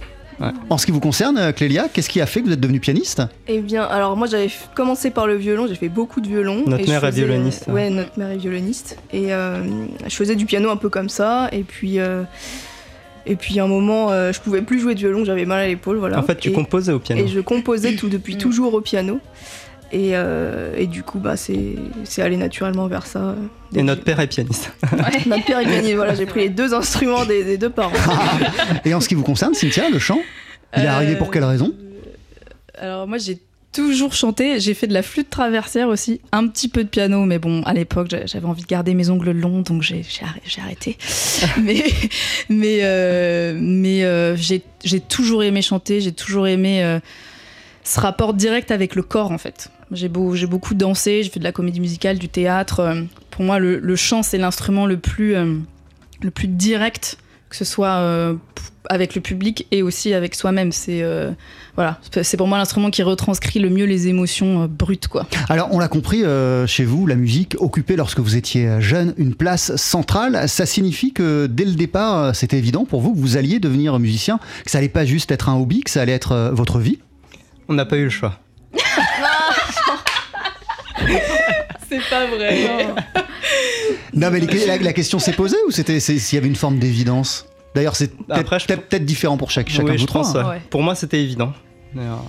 En 0.69 0.77
ce 0.77 0.85
qui 0.85 0.93
vous 0.93 1.01
concerne, 1.01 1.39
euh, 1.39 1.53
Clélia, 1.53 1.89
qu'est-ce 1.93 2.11
qui 2.11 2.21
a 2.21 2.27
fait 2.27 2.41
que 2.41 2.47
vous 2.47 2.53
êtes 2.53 2.61
devenue 2.61 2.81
pianiste? 2.81 3.23
Eh 3.49 3.61
bien, 3.61 3.85
alors 3.85 4.17
moi 4.17 4.27
j'avais 4.27 4.51
commencé 4.75 5.11
par 5.11 5.27
le 5.27 5.37
violon, 5.37 5.67
j'ai 5.67 5.75
fait 5.75 5.89
beaucoup 5.89 6.21
de 6.21 6.29
violon. 6.29 6.63
Notre 6.67 6.89
mère 6.89 7.05
est 7.05 7.11
violoniste. 7.11 7.67
Euh, 7.69 7.73
ouais, 7.73 7.91
notre 7.91 8.19
mère 8.19 8.31
est 8.31 8.37
violoniste. 8.37 8.99
Et 9.13 9.33
euh, 9.33 9.63
je 10.05 10.15
faisais 10.15 10.37
du 10.37 10.45
piano 10.45 10.71
un 10.71 10.77
peu 10.77 10.89
comme 10.89 11.09
ça. 11.09 11.49
Et 11.53 11.63
puis. 11.63 11.99
Et 13.27 13.37
puis 13.37 13.59
à 13.59 13.65
un 13.65 13.69
moment, 13.69 14.11
je 14.11 14.41
pouvais 14.41 14.63
plus 14.63 14.81
jouer 14.81 14.95
de 14.95 15.01
violon, 15.01 15.25
j'avais 15.25 15.45
mal 15.45 15.61
à 15.61 15.67
l'épaule, 15.67 15.97
voilà. 15.99 16.19
En 16.19 16.23
fait, 16.23 16.37
tu 16.37 16.53
composais 16.53 16.93
au 16.93 16.99
piano. 16.99 17.23
Et 17.23 17.29
je 17.29 17.41
composais 17.41 17.97
tout 17.97 18.09
depuis 18.09 18.37
toujours 18.37 18.75
au 18.75 18.81
piano. 18.81 19.21
Et, 19.93 20.13
et, 20.77 20.87
du 20.87 21.03
coup, 21.03 21.19
bah, 21.19 21.37
c'est 21.37 22.23
allé 22.23 22.37
naturellement 22.37 22.87
vers 22.87 23.07
ça. 23.07 23.35
Et 23.75 23.83
notre 23.83 24.05
père 24.05 24.21
est 24.21 24.27
pianiste. 24.29 24.73
notre 25.27 25.45
père 25.45 25.59
est 25.59 25.67
pianiste, 25.67 25.95
voilà, 25.95 26.15
j'ai 26.15 26.27
pris 26.27 26.41
les 26.41 26.49
deux 26.49 26.73
instruments 26.73 27.25
des, 27.25 27.59
deux 27.59 27.71
parents. 27.71 27.93
et 28.85 28.95
en 28.95 29.01
ce 29.01 29.09
qui 29.09 29.17
vous 29.17 29.25
concerne, 29.25 29.55
Cynthia, 29.55 29.91
le 29.91 29.99
chant, 29.99 30.21
il 30.77 30.85
est 30.85 30.87
arrivé 30.87 31.17
pour 31.17 31.31
quelle 31.31 31.45
raison? 31.45 31.75
Alors 32.79 33.07
moi 33.07 33.19
j'ai 33.19 33.39
toujours 33.77 34.15
chanté, 34.15 34.59
j'ai 34.59 34.73
fait 34.73 34.87
de 34.87 34.95
la 34.95 35.03
flûte 35.03 35.29
traversière 35.29 35.89
aussi, 35.89 36.23
un 36.33 36.49
petit 36.49 36.67
peu 36.67 36.83
de 36.83 36.89
piano, 36.89 37.27
mais 37.27 37.39
bon, 37.39 37.63
à 37.65 37.75
l'époque, 37.75 38.09
j'avais 38.25 38.47
envie 38.47 38.63
de 38.63 38.67
garder 38.67 38.95
mes 38.95 39.11
ongles 39.11 39.33
longs, 39.33 39.61
donc 39.61 39.83
j'ai 39.83 40.03
arrêté. 40.63 40.97
mais 41.63 41.85
mais, 42.49 42.79
euh, 42.85 43.55
mais 43.61 44.05
euh, 44.05 44.35
j'ai 44.35 45.01
toujours 45.01 45.45
aimé 45.45 45.61
chanter, 45.61 46.01
j'ai 46.01 46.13
toujours 46.13 46.47
aimé 46.47 46.83
euh, 46.83 47.01
ce 47.85 48.01
rapport 48.01 48.33
direct 48.33 48.71
avec 48.71 48.95
le 48.95 49.03
corps, 49.03 49.31
en 49.31 49.37
fait. 49.37 49.69
J'ai 49.93 50.09
beau, 50.09 50.35
beaucoup 50.49 50.75
dansé, 50.75 51.23
j'ai 51.23 51.29
fait 51.29 51.39
de 51.39 51.45
la 51.45 51.53
comédie 51.53 51.81
musicale, 51.81 52.19
du 52.19 52.31
théâtre. 52.31 52.97
Pour 53.31 53.45
moi, 53.45 53.59
le, 53.59 53.97
chant, 53.97 54.23
c'est 54.23 54.39
l'instrument 54.39 54.87
le 54.87 54.97
plus, 54.97 55.35
le 55.35 56.31
plus 56.31 56.49
direct, 56.49 57.19
que 57.51 57.57
ce 57.57 57.67
soit 57.67 58.35
avec 58.91 59.15
le 59.15 59.21
public 59.21 59.67
et 59.71 59.83
aussi 59.83 60.15
avec 60.15 60.35
soi-même. 60.35 60.73
C'est 60.73 61.03
euh, 61.03 61.31
voilà, 61.75 62.01
c'est 62.23 62.37
pour 62.37 62.49
moi 62.49 62.59
l'instrument 62.59 62.91
qui 62.91 63.03
retranscrit 63.03 63.59
le 63.59 63.71
mieux 63.71 63.85
les 63.85 64.09
émotions 64.09 64.63
euh, 64.63 64.67
brutes, 64.67 65.09
quoi. 65.09 65.27
Alors, 65.49 65.69
on 65.73 65.79
l'a 65.79 65.89
compris 65.89 66.25
euh, 66.25 66.67
chez 66.67 66.85
vous, 66.85 67.07
la 67.07 67.15
musique 67.17 67.57
occupait 67.59 67.97
lorsque 67.97 68.21
vous 68.21 68.37
étiez 68.37 68.81
jeune 68.81 69.15
une 69.17 69.35
place 69.35 69.77
centrale. 69.77 70.49
Ça 70.49 70.67
signifie 70.67 71.13
que 71.13 71.47
dès 71.47 71.65
le 71.65 71.75
départ, 71.75 72.35
c'était 72.35 72.59
évident 72.59 72.85
pour 72.85 73.01
vous 73.01 73.15
que 73.15 73.19
vous 73.19 73.37
alliez 73.37 73.59
devenir 73.59 73.99
musicien, 73.99 74.39
que 74.65 74.71
ça 74.71 74.79
allait 74.79 74.89
pas 74.89 75.05
juste 75.05 75.31
être 75.31 75.49
un 75.49 75.57
hobby, 75.57 75.81
que 75.81 75.91
ça 75.91 76.03
allait 76.03 76.13
être 76.13 76.51
votre 76.53 76.79
vie? 76.79 76.99
On 77.69 77.75
n'a 77.75 77.85
pas 77.85 77.97
eu 77.97 78.05
le 78.05 78.11
choix. 78.11 78.39
c'est 81.89 82.09
pas 82.11 82.27
vrai. 82.27 82.87
Non, 84.15 84.31
mais 84.31 84.41
la, 84.41 84.93
question 84.93 85.19
s'est 85.19 85.33
posée 85.33 85.57
ou 85.67 85.71
c'était 85.71 86.01
s'il 86.01 86.35
y 86.35 86.39
avait 86.39 86.49
une 86.49 86.57
forme 86.57 86.79
d'évidence? 86.79 87.47
D'ailleurs, 87.77 87.95
c'est 87.97 88.11
peut-être 88.17 89.05
différent 89.05 89.37
pour 89.37 89.51
chaque, 89.51 89.69
chacun 89.69 89.93
de 89.93 89.99
vous 89.99 90.07
trois. 90.07 90.37
Hein. 90.37 90.59
Pour 90.71 90.83
moi, 90.83 90.95
c'était 90.95 91.23
évident. 91.23 91.53
D'ailleurs, 91.95 92.25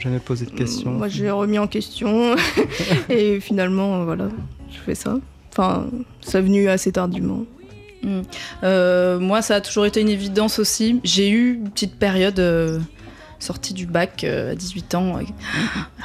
jamais 0.00 0.18
posé 0.18 0.46
de 0.46 0.50
questions. 0.50 0.90
Moi, 0.90 1.08
j'ai 1.08 1.30
remis 1.30 1.58
en 1.58 1.66
question 1.66 2.34
et 3.08 3.40
finalement, 3.40 4.04
voilà, 4.04 4.28
je 4.70 4.78
fais 4.78 4.94
ça. 4.94 5.18
Enfin, 5.50 5.86
ça 6.22 6.38
est 6.38 6.42
venu 6.42 6.68
assez 6.68 6.92
tardivement. 6.92 7.44
Hmm. 8.02 8.22
Euh, 8.64 9.18
moi, 9.20 9.42
ça 9.42 9.56
a 9.56 9.60
toujours 9.60 9.84
été 9.84 10.00
une 10.00 10.08
évidence 10.08 10.58
aussi. 10.58 11.00
J'ai 11.04 11.28
eu 11.28 11.54
une 11.54 11.70
petite 11.70 11.98
période 11.98 12.40
euh, 12.40 12.80
sortie 13.38 13.74
du 13.74 13.86
bac 13.86 14.24
euh, 14.24 14.52
à 14.52 14.54
18 14.54 14.94
ans. 14.94 15.18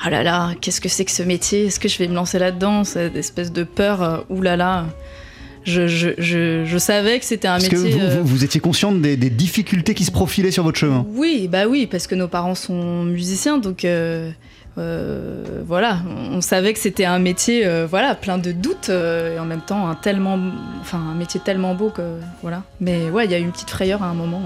Ah 0.03 0.09
là 0.09 0.21
là, 0.21 0.51
qu'est-ce 0.59 0.81
que 0.81 0.89
c'est 0.89 1.05
que 1.05 1.11
ce 1.11 1.23
métier? 1.23 1.67
Est-ce 1.67 1.79
que 1.79 1.87
je 1.87 1.97
vais 1.97 2.07
me 2.07 2.13
lancer 2.13 2.39
là-dedans? 2.39 2.83
Cette 2.83 3.15
espèce 3.15 3.53
de 3.53 3.63
peur. 3.63 4.25
Ouh 4.29 4.41
là 4.41 4.57
là 4.57 4.85
je, 5.67 6.77
savais 6.77 7.19
que 7.19 7.25
c'était 7.25 7.47
un 7.47 7.57
métier. 7.57 7.69
Que 7.69 7.99
euh, 7.99 8.21
vous, 8.23 8.43
étiez 8.43 8.59
consciente 8.59 9.01
des, 9.01 9.17
difficultés 9.17 9.93
qui 9.93 10.05
se 10.05 10.11
profilaient 10.11 10.51
sur 10.51 10.63
votre 10.63 10.77
chemin 10.77 11.05
Oui, 11.13 11.47
bah 11.51 11.67
oui, 11.67 11.87
parce 11.89 12.07
que 12.07 12.15
nos 12.15 12.27
parents 12.27 12.55
sont 12.55 13.03
musiciens, 13.03 13.57
donc 13.57 13.85
euh, 14.77 15.63
voilà, 15.65 15.99
on 16.31 16.39
savait 16.41 16.71
que 16.71 16.79
c'était 16.79 17.05
un 17.05 17.17
métier, 17.17 17.65
euh, 17.65 17.87
voilà, 17.89 18.13
plein 18.13 18.37
de 18.37 18.51
doutes 18.51 18.89
euh, 18.89 19.35
et 19.35 19.39
en 19.39 19.45
même 19.45 19.61
temps 19.61 19.87
un 19.87 19.95
tellement, 19.95 20.37
enfin 20.81 20.99
un 20.99 21.15
métier 21.15 21.39
tellement 21.43 21.73
beau 21.73 21.89
que 21.89 22.19
voilà. 22.43 22.61
Mais 22.79 23.09
ouais, 23.09 23.25
il 23.25 23.31
y 23.31 23.33
a 23.35 23.39
eu 23.39 23.41
une 23.41 23.51
petite 23.51 23.71
frayeur 23.71 24.03
à 24.03 24.07
un 24.07 24.13
moment. 24.13 24.43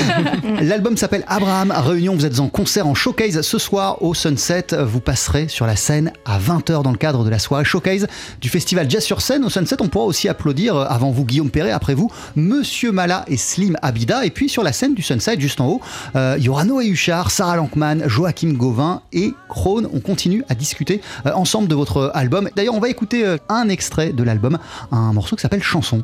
L'album 0.60 0.96
s'appelle 0.96 1.24
Abraham 1.28 1.70
Réunion. 1.70 2.16
Vous 2.16 2.26
êtes 2.26 2.40
en 2.40 2.48
concert 2.48 2.88
en 2.88 2.94
showcase 2.94 3.40
ce 3.40 3.58
soir 3.58 4.02
au 4.02 4.14
Sunset. 4.14 4.66
Vous 4.80 5.00
passerez 5.00 5.46
sur 5.46 5.64
la 5.64 5.76
scène 5.76 6.12
à 6.24 6.40
20h 6.40 6.82
dans 6.82 6.92
le 6.92 6.98
cadre 6.98 7.24
de 7.24 7.30
la 7.30 7.38
soirée 7.38 7.64
showcase 7.64 8.08
du 8.40 8.48
festival 8.48 8.90
Jazz 8.90 9.04
sur 9.04 9.20
scène. 9.20 9.44
Au 9.44 9.50
Sunset, 9.50 9.76
on 9.80 9.88
pourra 9.88 10.06
aussi 10.06 10.28
applaudir 10.28 10.76
avant 10.76 11.10
vous 11.10 11.24
Guillaume 11.24 11.50
Perret, 11.50 11.70
après 11.70 11.94
vous 11.94 12.10
Monsieur 12.34 12.90
Mala 12.90 13.24
et 13.28 13.36
Slim 13.36 13.76
Abida. 13.82 14.24
Et 14.24 14.30
puis 14.30 14.48
sur 14.48 14.64
la 14.64 14.72
scène 14.72 14.94
du 14.94 15.02
Sunset, 15.02 15.38
juste 15.38 15.60
en 15.60 15.68
haut, 15.68 15.80
il 16.14 16.44
y 16.44 16.88
Huchard, 16.88 17.30
Sarah 17.30 17.56
Lankman, 17.56 18.08
Joachim 18.08 18.54
Gauvin 18.54 19.02
et 19.12 19.34
on 19.68 20.00
continue 20.00 20.44
à 20.48 20.54
discuter 20.54 21.00
euh, 21.26 21.32
ensemble 21.34 21.68
de 21.68 21.74
votre 21.74 21.98
euh, 21.98 22.16
album. 22.16 22.48
D'ailleurs, 22.56 22.74
on 22.74 22.80
va 22.80 22.88
écouter 22.88 23.26
euh, 23.26 23.36
un 23.48 23.68
extrait 23.68 24.12
de 24.12 24.22
l'album, 24.22 24.58
un 24.90 25.12
morceau 25.12 25.36
qui 25.36 25.42
s'appelle 25.42 25.62
Chanson. 25.62 26.02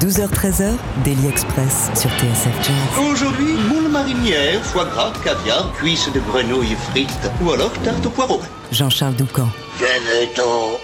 12h-13h, 0.00 0.72
Daily 1.04 1.26
Express 1.28 1.90
sur 1.94 2.10
TSF 2.10 2.54
Jazz. 2.62 3.04
Aujourd'hui, 3.10 3.54
moule 3.68 3.90
marinière, 3.90 4.62
foie 4.62 4.84
gras, 4.84 5.12
caviar, 5.24 5.72
cuisses 5.72 6.10
de 6.12 6.20
grenouille 6.20 6.76
frites 6.90 7.30
ou 7.42 7.50
alors 7.52 7.72
tarte 7.82 8.04
au 8.04 8.10
poireau. 8.10 8.40
Jean-Charles 8.70 9.14
Doucan. 9.14 9.48
Venez-t'en 9.78 10.78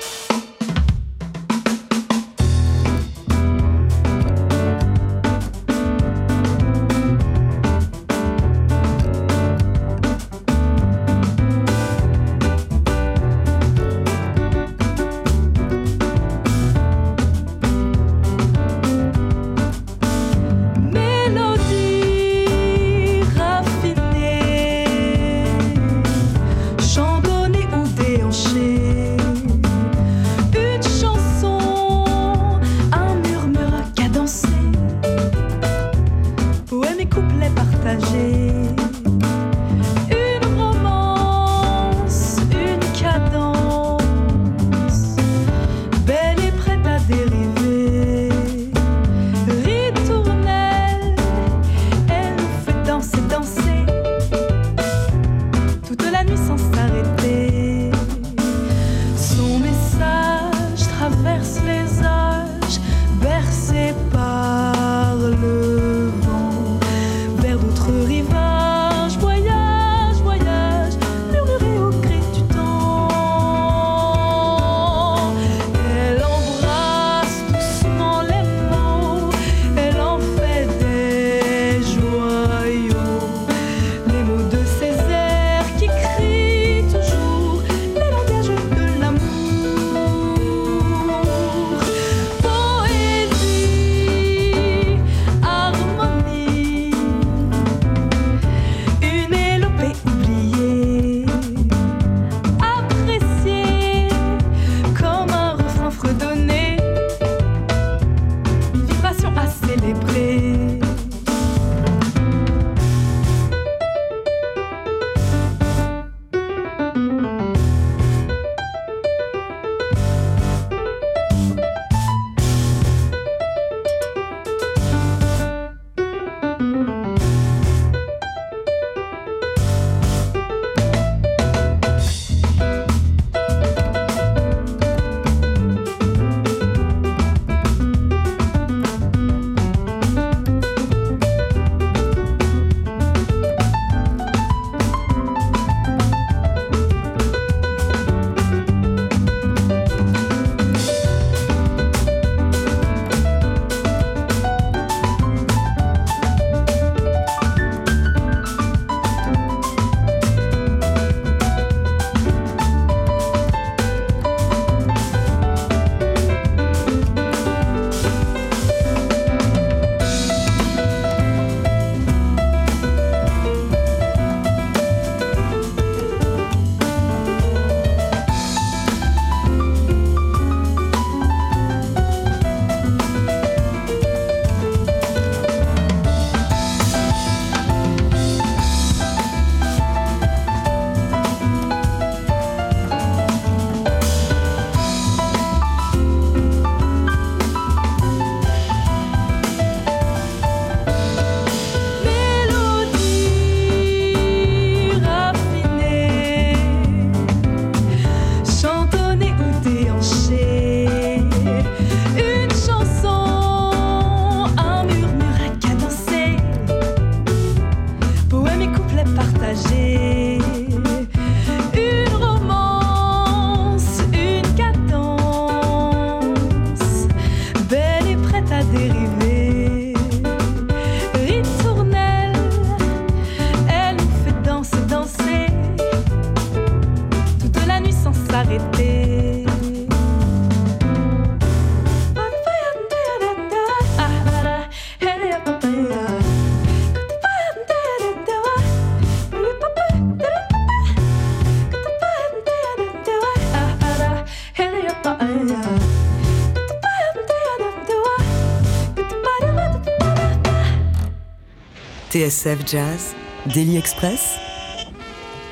TSF 262.23 262.59
Jazz, 262.71 263.15
Daily 263.53 263.77
Express, 263.77 264.37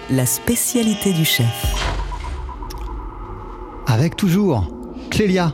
la 0.08 0.24
spécialité 0.24 1.12
du 1.12 1.24
chef. 1.24 1.74
Avec 3.88 4.14
toujours 4.14 4.68
Clélia, 5.10 5.52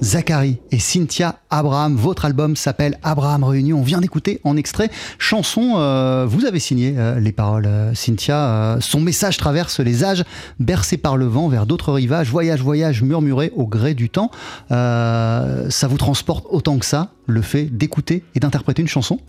Zachary 0.00 0.58
et 0.72 0.80
Cynthia 0.80 1.38
Abraham. 1.48 1.94
Votre 1.94 2.24
album 2.24 2.56
s'appelle 2.56 2.98
Abraham 3.04 3.44
Réunion. 3.44 3.78
On 3.78 3.82
vient 3.84 4.00
d'écouter 4.00 4.40
en 4.42 4.56
extrait 4.56 4.90
chanson. 5.18 5.74
Euh, 5.76 6.26
vous 6.28 6.44
avez 6.44 6.58
signé 6.58 6.94
euh, 6.96 7.20
les 7.20 7.30
paroles, 7.30 7.66
euh, 7.66 7.94
Cynthia. 7.94 8.78
son 8.80 9.00
message 9.00 9.36
traverse 9.36 9.78
les 9.78 10.02
âges, 10.02 10.24
bercé 10.58 10.96
par 10.96 11.16
le 11.16 11.26
vent 11.26 11.46
vers 11.46 11.66
d'autres 11.66 11.92
rivages. 11.92 12.30
Voyage, 12.30 12.62
voyage, 12.62 13.02
murmuré 13.02 13.52
au 13.54 13.68
gré 13.68 13.94
du 13.94 14.10
temps. 14.10 14.32
ça 14.70 15.86
vous 15.88 15.98
transporte 15.98 16.46
autant 16.50 16.78
que 16.78 16.86
ça, 16.86 17.12
le 17.26 17.42
fait 17.42 17.66
d'écouter 17.66 18.24
et 18.34 18.40
d'interpréter 18.40 18.82
une 18.82 18.88
chanson? 18.88 19.20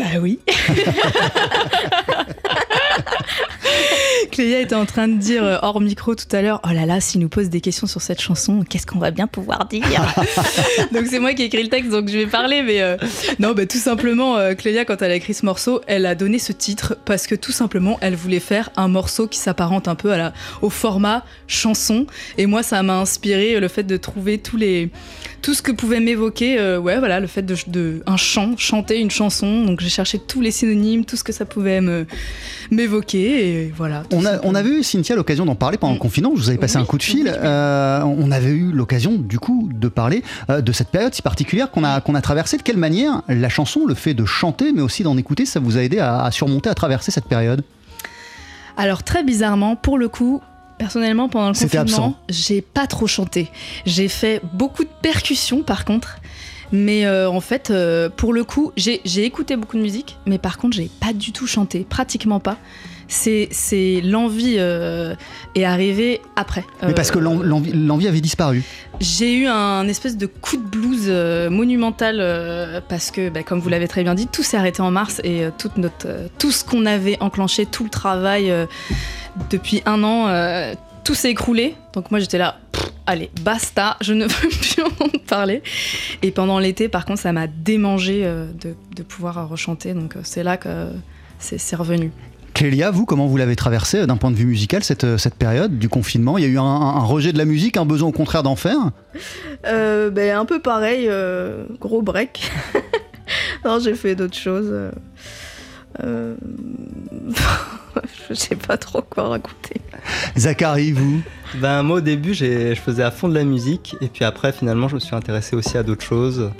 Bah 0.00 0.18
oui. 0.18 0.38
Cléa 4.30 4.60
était 4.60 4.74
en 4.74 4.86
train 4.86 5.08
de 5.08 5.16
dire 5.16 5.44
euh, 5.44 5.58
hors 5.62 5.80
micro 5.80 6.14
tout 6.14 6.28
à 6.32 6.42
l'heure, 6.42 6.60
oh 6.64 6.72
là 6.72 6.86
là, 6.86 7.00
s'il 7.00 7.20
nous 7.20 7.28
pose 7.28 7.48
des 7.48 7.60
questions 7.60 7.86
sur 7.86 8.00
cette 8.00 8.20
chanson, 8.20 8.62
qu'est-ce 8.68 8.86
qu'on 8.86 8.98
va 8.98 9.10
bien 9.10 9.26
pouvoir 9.26 9.66
dire 9.66 9.84
Donc 10.92 11.06
c'est 11.08 11.18
moi 11.18 11.34
qui 11.34 11.42
ai 11.42 11.46
écrit 11.46 11.62
le 11.62 11.68
texte, 11.68 11.90
donc 11.90 12.08
je 12.08 12.18
vais 12.18 12.26
parler, 12.26 12.62
mais 12.62 12.80
euh, 12.82 12.96
non, 13.38 13.52
bah, 13.52 13.66
tout 13.66 13.78
simplement, 13.78 14.36
euh, 14.36 14.54
Cléa, 14.54 14.84
quand 14.84 15.02
elle 15.02 15.10
a 15.10 15.14
écrit 15.14 15.34
ce 15.34 15.44
morceau, 15.44 15.80
elle 15.86 16.06
a 16.06 16.14
donné 16.14 16.38
ce 16.38 16.52
titre 16.52 16.96
parce 17.04 17.26
que 17.26 17.34
tout 17.34 17.52
simplement, 17.52 17.98
elle 18.00 18.14
voulait 18.14 18.40
faire 18.40 18.70
un 18.76 18.88
morceau 18.88 19.26
qui 19.26 19.38
s'apparente 19.38 19.88
un 19.88 19.94
peu 19.94 20.12
à 20.12 20.18
la, 20.18 20.32
au 20.62 20.70
format 20.70 21.24
chanson. 21.46 22.06
Et 22.38 22.46
moi, 22.46 22.62
ça 22.62 22.82
m'a 22.82 22.98
inspiré 22.98 23.58
le 23.58 23.68
fait 23.68 23.84
de 23.84 23.96
trouver 23.96 24.38
tous 24.38 24.56
les, 24.56 24.90
tout 25.42 25.54
ce 25.54 25.62
que 25.62 25.72
pouvait 25.72 26.00
m'évoquer, 26.00 26.56
ouais, 26.78 26.98
voilà, 26.98 27.20
le 27.20 27.26
fait 27.26 27.42
de, 27.42 27.56
de, 27.66 28.02
un 28.06 28.16
chant, 28.16 28.56
chanter 28.56 28.98
une 29.00 29.10
chanson. 29.10 29.64
Donc 29.64 29.80
j'ai 29.80 29.88
cherché 29.88 30.18
tous 30.18 30.40
les 30.40 30.50
synonymes, 30.50 31.04
tout 31.04 31.16
ce 31.16 31.24
que 31.24 31.32
ça 31.32 31.44
pouvait 31.44 31.80
me 31.80 32.06
m'évoquer, 32.70 33.64
et 33.64 33.72
voilà. 33.76 34.02
On, 34.12 34.26
a, 34.26 34.40
on 34.44 34.54
avait 34.54 34.70
eu, 34.70 34.82
Cynthia, 34.82 35.14
l'occasion 35.14 35.46
d'en 35.46 35.54
parler 35.54 35.78
pendant 35.78 35.92
le 35.94 35.98
confinement. 35.98 36.32
Je 36.34 36.40
vous 36.40 36.48
avais 36.48 36.58
passé 36.58 36.76
un 36.76 36.84
coup 36.84 36.98
de 36.98 37.02
fil. 37.02 37.28
Euh, 37.28 38.02
on 38.02 38.30
avait 38.30 38.50
eu 38.50 38.72
l'occasion, 38.72 39.16
du 39.16 39.38
coup, 39.38 39.68
de 39.72 39.88
parler 39.88 40.22
euh, 40.48 40.60
de 40.60 40.72
cette 40.72 40.88
période 40.88 41.14
si 41.14 41.22
particulière 41.22 41.70
qu'on 41.70 41.84
a, 41.84 42.00
qu'on 42.00 42.14
a 42.14 42.20
traversée. 42.20 42.56
De 42.56 42.62
quelle 42.62 42.76
manière 42.76 43.22
la 43.28 43.48
chanson, 43.48 43.86
le 43.86 43.94
fait 43.94 44.14
de 44.14 44.24
chanter, 44.24 44.72
mais 44.72 44.82
aussi 44.82 45.02
d'en 45.02 45.16
écouter, 45.16 45.46
ça 45.46 45.60
vous 45.60 45.76
a 45.76 45.82
aidé 45.82 45.98
à, 45.98 46.24
à 46.24 46.30
surmonter, 46.30 46.68
à 46.70 46.74
traverser 46.74 47.10
cette 47.10 47.26
période? 47.26 47.62
Alors, 48.76 49.02
très 49.02 49.22
bizarrement, 49.22 49.76
pour 49.76 49.98
le 49.98 50.08
coup, 50.08 50.40
Personnellement, 50.80 51.28
pendant 51.28 51.48
le 51.48 51.54
confinement, 51.54 52.16
j'ai 52.30 52.62
pas 52.62 52.86
trop 52.86 53.06
chanté. 53.06 53.50
J'ai 53.84 54.08
fait 54.08 54.40
beaucoup 54.54 54.84
de 54.84 54.88
percussions, 55.02 55.62
par 55.62 55.84
contre. 55.84 56.16
Mais 56.72 57.04
euh, 57.04 57.28
en 57.28 57.40
fait, 57.40 57.70
euh, 57.70 58.08
pour 58.08 58.32
le 58.32 58.44
coup, 58.44 58.72
j'ai 58.76 59.24
écouté 59.24 59.56
beaucoup 59.56 59.76
de 59.76 59.82
musique, 59.82 60.16
mais 60.24 60.38
par 60.38 60.56
contre, 60.56 60.76
j'ai 60.76 60.90
pas 61.00 61.12
du 61.12 61.32
tout 61.32 61.46
chanté, 61.46 61.86
pratiquement 61.88 62.40
pas. 62.40 62.56
C'est 63.10 64.00
l'envie 64.02 64.56
euh, 64.58 65.14
est 65.54 65.64
arrivée 65.64 66.20
après. 66.36 66.64
Mais 66.82 66.94
parce 66.94 67.10
que 67.10 67.18
l'envie 67.18 68.08
avait 68.08 68.20
disparu. 68.20 68.62
J'ai 69.00 69.34
eu 69.34 69.46
un 69.46 69.86
espèce 69.88 70.16
de 70.16 70.26
coup 70.26 70.56
de 70.56 70.62
blues 70.62 71.08
monumental 71.50 72.82
parce 72.88 73.10
que, 73.10 73.28
bah, 73.28 73.42
comme 73.42 73.60
vous 73.60 73.68
l'avez 73.68 73.88
très 73.88 74.02
bien 74.02 74.14
dit, 74.14 74.26
tout 74.26 74.42
s'est 74.42 74.56
arrêté 74.56 74.80
en 74.80 74.90
mars 74.90 75.20
et 75.24 75.44
toute 75.58 75.76
notre, 75.76 76.08
tout 76.38 76.52
ce 76.52 76.64
qu'on 76.64 76.86
avait 76.86 77.16
enclenché, 77.20 77.66
tout 77.66 77.84
le 77.84 77.90
travail 77.90 78.52
depuis 79.50 79.82
un 79.86 80.02
an, 80.04 80.74
tout 81.04 81.14
s'est 81.14 81.30
écroulé. 81.30 81.74
Donc 81.92 82.10
moi 82.10 82.20
j'étais 82.20 82.38
là, 82.38 82.58
allez, 83.06 83.30
basta, 83.42 83.96
je 84.00 84.12
ne 84.12 84.24
veux 84.28 84.48
plus 84.48 84.82
en 84.82 85.18
parler. 85.26 85.62
Et 86.22 86.30
pendant 86.30 86.58
l'été, 86.58 86.88
par 86.88 87.04
contre, 87.04 87.20
ça 87.20 87.32
m'a 87.32 87.46
démangé 87.46 88.22
euh, 88.24 88.46
de, 88.52 89.02
pouvoir 89.02 89.48
rechanter. 89.48 89.94
Donc 89.94 90.16
euh, 90.16 90.20
c'est 90.22 90.42
là 90.42 90.56
que 90.56 90.88
c'est 91.38 91.76
revenu. 91.76 92.12
Clélia, 92.60 92.90
vous, 92.90 93.06
comment 93.06 93.26
vous 93.26 93.38
l'avez 93.38 93.56
traversé 93.56 94.00
euh, 94.00 94.06
d'un 94.06 94.18
point 94.18 94.30
de 94.30 94.36
vue 94.36 94.44
musical 94.44 94.84
cette, 94.84 95.16
cette 95.16 95.34
période 95.34 95.78
du 95.78 95.88
confinement? 95.88 96.36
Il 96.36 96.44
y 96.44 96.46
a 96.46 96.50
eu 96.50 96.58
un, 96.58 97.00
rejet 97.00 97.32
de 97.32 97.38
la 97.38 97.46
musique, 97.46 97.78
un 97.78 97.86
besoin 97.86 98.10
au 98.10 98.12
contraire 98.12 98.42
d'en 98.42 98.54
faire? 98.54 98.90
Ben, 99.64 100.36
Un 100.36 100.44
peu 100.44 100.60
pareil, 100.60 101.08
gros 101.80 102.02
break. 102.02 102.50
non, 103.64 103.78
j'ai 103.78 103.94
fait 103.94 104.14
d'autres 104.14 104.36
choses. 104.36 104.90
Euh... 106.02 106.34
je 108.28 108.34
sais 108.34 108.56
pas 108.56 108.76
trop 108.76 109.00
quoi 109.00 109.28
raconter. 109.28 109.80
Zachary, 110.36 110.92
vous? 110.92 111.22
Ben 111.54 111.82
moi 111.82 111.96
au 111.96 112.00
début 112.00 112.34
je 112.34 112.74
faisais 112.74 113.02
à 113.02 113.10
fond 113.10 113.28
de 113.28 113.34
la 113.34 113.44
musique 113.44 113.96
et 114.02 114.08
puis 114.08 114.24
après 114.24 114.52
finalement 114.52 114.86
je 114.86 114.96
me 114.96 115.00
suis 115.00 115.16
intéressé 115.16 115.56
aussi 115.56 115.78
à 115.78 115.82
d'autres 115.82 116.04
choses. 116.04 116.50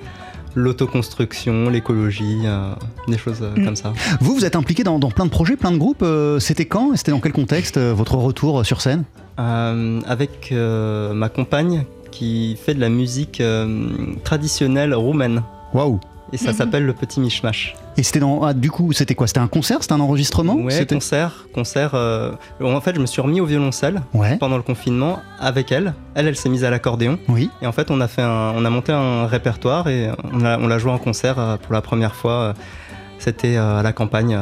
L'autoconstruction, 0.55 1.69
l'écologie, 1.69 2.41
euh, 2.45 2.73
des 3.09 3.19
choses 3.19 3.39
euh, 3.43 3.55
mm. 3.57 3.65
comme 3.65 3.77
ça. 3.77 3.93
Vous, 4.21 4.35
vous 4.35 4.45
êtes 4.45 4.57
impliqué 4.57 4.83
dans, 4.83 4.99
plein 4.99 5.27
de 5.27 5.31
projets, 5.31 5.57
plein 5.57 5.73
de 5.73 5.79
groupes. 5.79 6.03
Euh, 6.03 6.39
c'était 6.39 6.65
quand 6.65 6.97
C'était 6.97 7.13
dans 7.13 7.21
quel 7.21 7.33
contexte 7.33 7.79
votre 7.79 8.17
retour 8.17 8.65
sur 8.67 8.81
scène? 8.81 9.05
Avec 9.39 10.53
ma 10.53 11.31
compagne 11.31 11.87
qui 12.11 12.59
fait 12.63 12.75
de 12.75 12.81
la 12.81 12.91
musique 12.91 13.43
traditionnelle 14.23 14.95
roumaine. 14.95 15.43
Waouh 15.73 15.99
et 16.33 16.37
ça 16.37 16.53
s'appelle 16.53 16.85
le 16.85 16.93
Petit 16.93 17.21
Mishmash. 17.21 17.75
Et 17.97 18.03
c'était 18.03 18.21
dans, 18.21 18.43
ah, 18.43 18.55
du 18.55 18.71
coup, 18.71 18.93
c'était 18.93 19.15
quoi? 19.15 19.27
C'était 19.27 19.41
un 19.41 19.49
concert? 19.49 19.79
C'était 19.83 19.95
un 19.95 20.01
enregistrement? 20.01 20.55
Ouais, 20.55 20.71
c'était 20.71 20.95
concert, 20.95 21.47
concert. 21.53 21.91
Euh, 21.95 22.33
en 22.63 22.81
fait, 22.81 22.95
je 22.95 23.01
me 23.01 23.07
suis 23.07 23.21
remis 23.21 23.41
au 23.41 23.47
violoncelle 23.47 24.03
pendant 24.39 24.57
le 24.57 24.63
confinement 24.63 25.19
avec 25.39 25.73
elle. 25.73 25.95
Elle, 26.15 26.29
elle 26.29 26.37
s'est 26.37 26.49
mise 26.49 26.65
à 26.65 26.71
l'accordéon. 26.71 27.19
Oui. 27.29 27.51
Et 27.63 27.67
en 27.67 27.73
fait, 27.73 27.91
on 27.91 28.01
a 28.01 28.09
fait, 28.09 28.23
on 28.23 28.65
a 28.65 28.71
monté 28.71 28.93
un 28.93 29.27
répertoire 29.27 29.89
et 29.89 30.11
on 30.33 30.39
l'a 30.39 30.59
on 30.59 30.79
joué 30.79 30.93
en 30.93 30.99
concert 30.99 31.39
euh, 31.39 31.57
pour 31.57 31.73
la 31.73 31.83
première 31.83 32.15
fois. 32.15 32.55
C'était 33.19 33.57
euh, 33.57 33.81
à 33.81 33.83
la 33.83 33.93
campagne. 33.93 34.39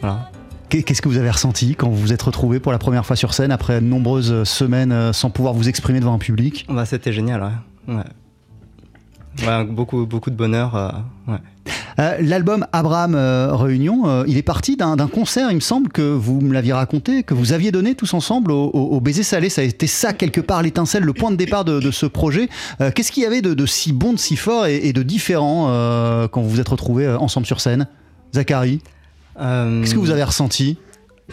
Voilà. 0.00 0.30
Qu'est-ce 0.68 1.00
que 1.00 1.08
vous 1.08 1.18
avez 1.18 1.30
ressenti 1.30 1.76
quand 1.76 1.88
vous 1.88 1.96
vous 1.96 2.12
êtes 2.12 2.22
retrouvé 2.22 2.58
pour 2.58 2.72
la 2.72 2.78
première 2.78 3.06
fois 3.06 3.14
sur 3.14 3.32
scène 3.32 3.52
après 3.52 3.80
de 3.80 3.86
nombreuses 3.86 4.42
semaines 4.42 5.12
sans 5.12 5.30
pouvoir 5.30 5.54
vous 5.54 5.68
exprimer 5.68 6.00
devant 6.00 6.14
un 6.14 6.18
public? 6.18 6.66
Bah, 6.68 6.84
C'était 6.84 7.12
génial, 7.12 7.42
ouais. 7.88 7.94
ouais. 7.94 8.02
Ouais, 9.42 9.64
beaucoup, 9.64 10.06
beaucoup 10.06 10.30
de 10.30 10.36
bonheur. 10.36 10.76
Euh, 10.76 10.90
ouais. 11.28 11.38
Euh, 11.98 12.16
L'album 12.20 12.66
Abraham 12.72 13.14
euh, 13.14 13.54
Réunion, 13.54 14.24
il 14.26 14.36
est 14.36 14.42
parti 14.42 14.76
d'un 14.76 14.96
concert, 15.06 15.50
il 15.50 15.56
me 15.56 15.60
semble 15.60 15.90
que 15.90 16.02
vous 16.02 16.40
me 16.40 16.52
l'aviez 16.52 16.72
raconté, 16.72 17.22
que 17.22 17.34
vous 17.34 17.52
aviez 17.52 17.72
donné 17.72 17.94
tous 17.94 18.14
ensemble 18.14 18.52
au, 18.52 19.00
Baiser 19.00 19.22
Salé. 19.22 19.48
Ça 19.48 19.62
a 19.62 19.64
été 19.64 19.86
ça, 19.86 20.12
quelque 20.12 20.40
part, 20.40 20.62
l'étincelle, 20.62 21.04
le 21.04 21.12
point 21.12 21.30
de 21.30 21.36
départ 21.36 21.64
de, 21.64 21.90
ce 21.90 22.06
projet. 22.06 22.48
Qu'est-ce 22.94 23.12
qu'il 23.12 23.22
y 23.22 23.26
avait 23.26 23.42
de, 23.42 23.66
si 23.66 23.92
bon, 23.92 24.12
de 24.12 24.18
si 24.18 24.36
fort 24.36 24.66
et, 24.66 24.92
de 24.92 25.02
différent 25.02 25.66
quand 26.30 26.42
vous 26.42 26.50
vous 26.50 26.60
êtes 26.60 26.68
retrouvés 26.68 27.08
ensemble 27.08 27.46
sur 27.46 27.60
scène? 27.60 27.86
Zachary 28.34 28.80
Qu'est-ce 29.36 29.94
que 29.94 30.00
vous 30.00 30.10
avez 30.10 30.24
ressenti? 30.24 30.78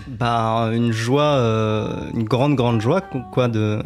bah, 0.08 0.70
Une 0.74 0.92
joie, 0.92 1.38
une 2.14 2.24
grande, 2.24 2.56
grande 2.56 2.82
joie, 2.82 3.02
quoi, 3.02 3.48
de 3.48 3.82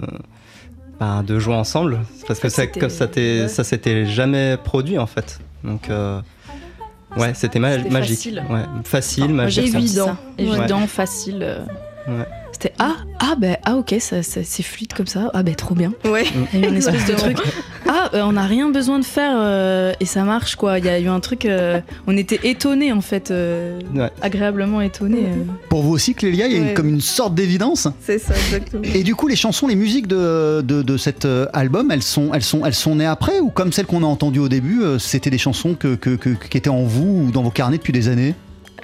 bah, 1.00 1.24
de 1.26 1.40
jouer 1.40 1.56
ensemble 1.56 2.00
parce 2.28 2.40
que 2.40 2.50
ça, 2.50 2.64
ça 3.48 3.64
s'était 3.64 4.06
jamais 4.06 4.58
produit 4.64 4.98
en 4.98 5.08
fait. 5.08 5.40
Donc 5.64 5.90
euh, 5.90 6.22
ouais, 7.18 7.34
c'était 7.34 7.60
magique. 7.60 7.92
Facile, 7.92 8.44
ouais, 8.50 8.64
facile 8.84 9.34
magique. 9.34 9.76
Évident, 9.76 10.18
évident, 10.38 10.88
facile. 10.88 11.66
C'était 12.52 12.74
ah 12.80 12.96
ah 13.20 13.36
ben 13.38 13.58
ah 13.66 13.76
ok 13.76 13.96
ça, 14.00 14.24
c'est 14.24 14.64
fluide 14.64 14.94
comme 14.94 15.08
ça. 15.08 15.30
Ah 15.34 15.44
ben 15.44 15.56
trop 15.56 15.76
bien. 15.76 15.92
Ouais. 16.06 16.24
Il 16.54 16.62
y 16.62 16.64
a 16.64 16.68
eu 16.68 16.70
une 16.72 16.78
espèce 16.78 17.06
de 17.06 17.14
truc. 17.14 17.38
Ah 17.86 18.10
euh, 18.14 18.22
on 18.22 18.32
n'a 18.32 18.46
rien 18.46 18.70
besoin 18.70 18.98
de 18.98 19.06
faire 19.06 19.36
euh, 19.36 19.94
et 20.00 20.06
ça 20.06 20.24
marche 20.24 20.56
quoi. 20.56 20.80
Il 20.80 20.86
y 20.86 20.90
a 20.90 21.00
eu 21.00 21.08
un 21.08 21.20
truc 21.20 21.46
euh, 21.46 21.82
on 22.08 22.16
était 22.16 22.40
étonnés 22.44 22.94
en 22.94 23.02
fait 23.02 23.34
agréablement 24.22 24.82
étonnés 24.82 25.28
pour 25.70 25.82
vous 25.82 25.92
aussi 25.92 26.16
Clélia 26.16 26.48
il 26.48 26.66
y 26.66 26.70
a 26.70 26.74
comme 26.74 26.88
une 26.88 27.02
sorte 27.02 27.36
d'évidence. 27.36 27.90
C'est 28.02 28.20
ça 28.20 28.34
exactement. 28.36 28.84
Et 28.84 29.04
du 29.04 29.16
coup 29.16 29.28
les 29.28 29.36
chansons 29.36 29.68
les 29.68 29.76
musiques 29.76 30.08
de, 30.08 30.62
de, 30.62 30.82
de, 30.82 30.98
cet 30.98 31.28
album 31.54 31.92
elles 31.92 32.04
sont 32.04 32.34
elles 32.34 32.44
sont 32.44 32.66
elles 32.66 32.74
sont 32.74 32.96
nées 32.96 33.06
après 33.06 33.40
ou 33.40 33.50
comme 33.50 33.74
celles 33.74 33.86
qu'on 33.86 34.04
a 34.04 34.08
entendues 34.08 34.40
au 34.40 34.50
début 34.50 34.82
c'était 34.98 35.30
des 35.30 35.38
chansons 35.38 35.76
que, 35.76 35.96
que, 35.96 36.16
qui 36.16 36.58
étaient 36.58 36.70
en 36.70 36.84
vous 36.84 37.26
ou 37.28 37.32
dans 37.32 37.44
vos 37.44 37.52
carnets 37.52 37.78
depuis 37.78 37.94
des 37.94 38.08
années? 38.08 38.34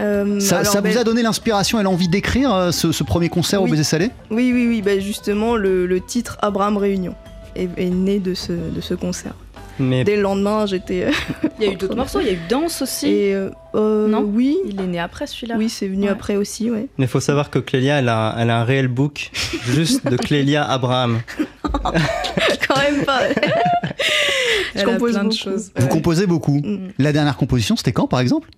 Euh, 0.01 0.39
ça, 0.39 0.63
vous 0.63 0.81
ben, 0.81 0.97
a 0.97 1.03
donné 1.03 1.21
l'inspiration 1.21 1.79
et 1.79 1.83
l'envie 1.83 2.07
d'écrire 2.07 2.53
euh, 2.53 2.71
ce, 2.71 3.03
premier 3.03 3.29
concert 3.29 3.61
au 3.61 3.67
Baiser 3.67 3.83
Salé? 3.83 4.11
Oui, 4.29 4.51
oui, 4.53 4.67
oui. 4.67 4.81
Ben 4.81 4.99
justement, 4.99 5.55
le, 5.55 5.99
titre 6.05 6.37
Abraham 6.41 6.77
Réunion 6.77 7.15
est, 7.55 7.67
né 7.89 8.19
de 8.19 8.33
ce, 8.33 8.51
de 8.51 8.81
ce 8.81 8.93
concert. 8.93 9.35
Mais... 9.79 10.03
Dès 10.03 10.15
le 10.15 10.21
lendemain, 10.21 10.65
j'étais. 10.65 11.05
Euh, 11.05 11.11
il 11.59 11.65
y 11.65 11.69
a 11.69 11.71
eu 11.71 11.75
d'autres 11.75 11.95
morceaux, 11.95 12.19
il 12.19 12.27
y 12.27 12.29
a 12.29 12.33
eu 12.33 12.39
Danse 12.49 12.81
aussi. 12.81 13.31
non? 13.73 14.19
Oui. 14.21 14.57
Il 14.65 14.81
est 14.81 14.87
né 14.87 14.99
après 14.99 15.27
celui-là. 15.27 15.55
Oui, 15.57 15.69
c'est 15.69 15.87
venu 15.87 16.09
après 16.09 16.35
aussi, 16.35 16.69
ouais. 16.69 16.87
Mais 16.97 17.05
il 17.05 17.09
faut 17.09 17.19
savoir 17.19 17.49
que 17.49 17.59
Clélia, 17.59 17.99
elle 17.99 18.09
a, 18.09 18.35
elle 18.37 18.49
a 18.49 18.59
un 18.59 18.63
réel 18.63 18.87
book 18.87 19.31
juste 19.65 20.07
de 20.07 20.17
Clélia 20.17 20.63
Abraham. 20.63 21.21
Quand 21.73 22.77
même 22.81 23.05
pas. 23.05 23.21
Je 24.75 24.83
compose 24.83 25.11
plein 25.13 25.23
de 25.25 25.33
choses. 25.33 25.71
Vous 25.75 25.87
composez 25.87 26.27
beaucoup. 26.27 26.61
Mm. 26.63 26.91
La 26.97 27.11
dernière 27.11 27.37
composition, 27.37 27.75
c'était 27.75 27.91
quand, 27.91 28.07
par 28.07 28.19
exemple? 28.19 28.49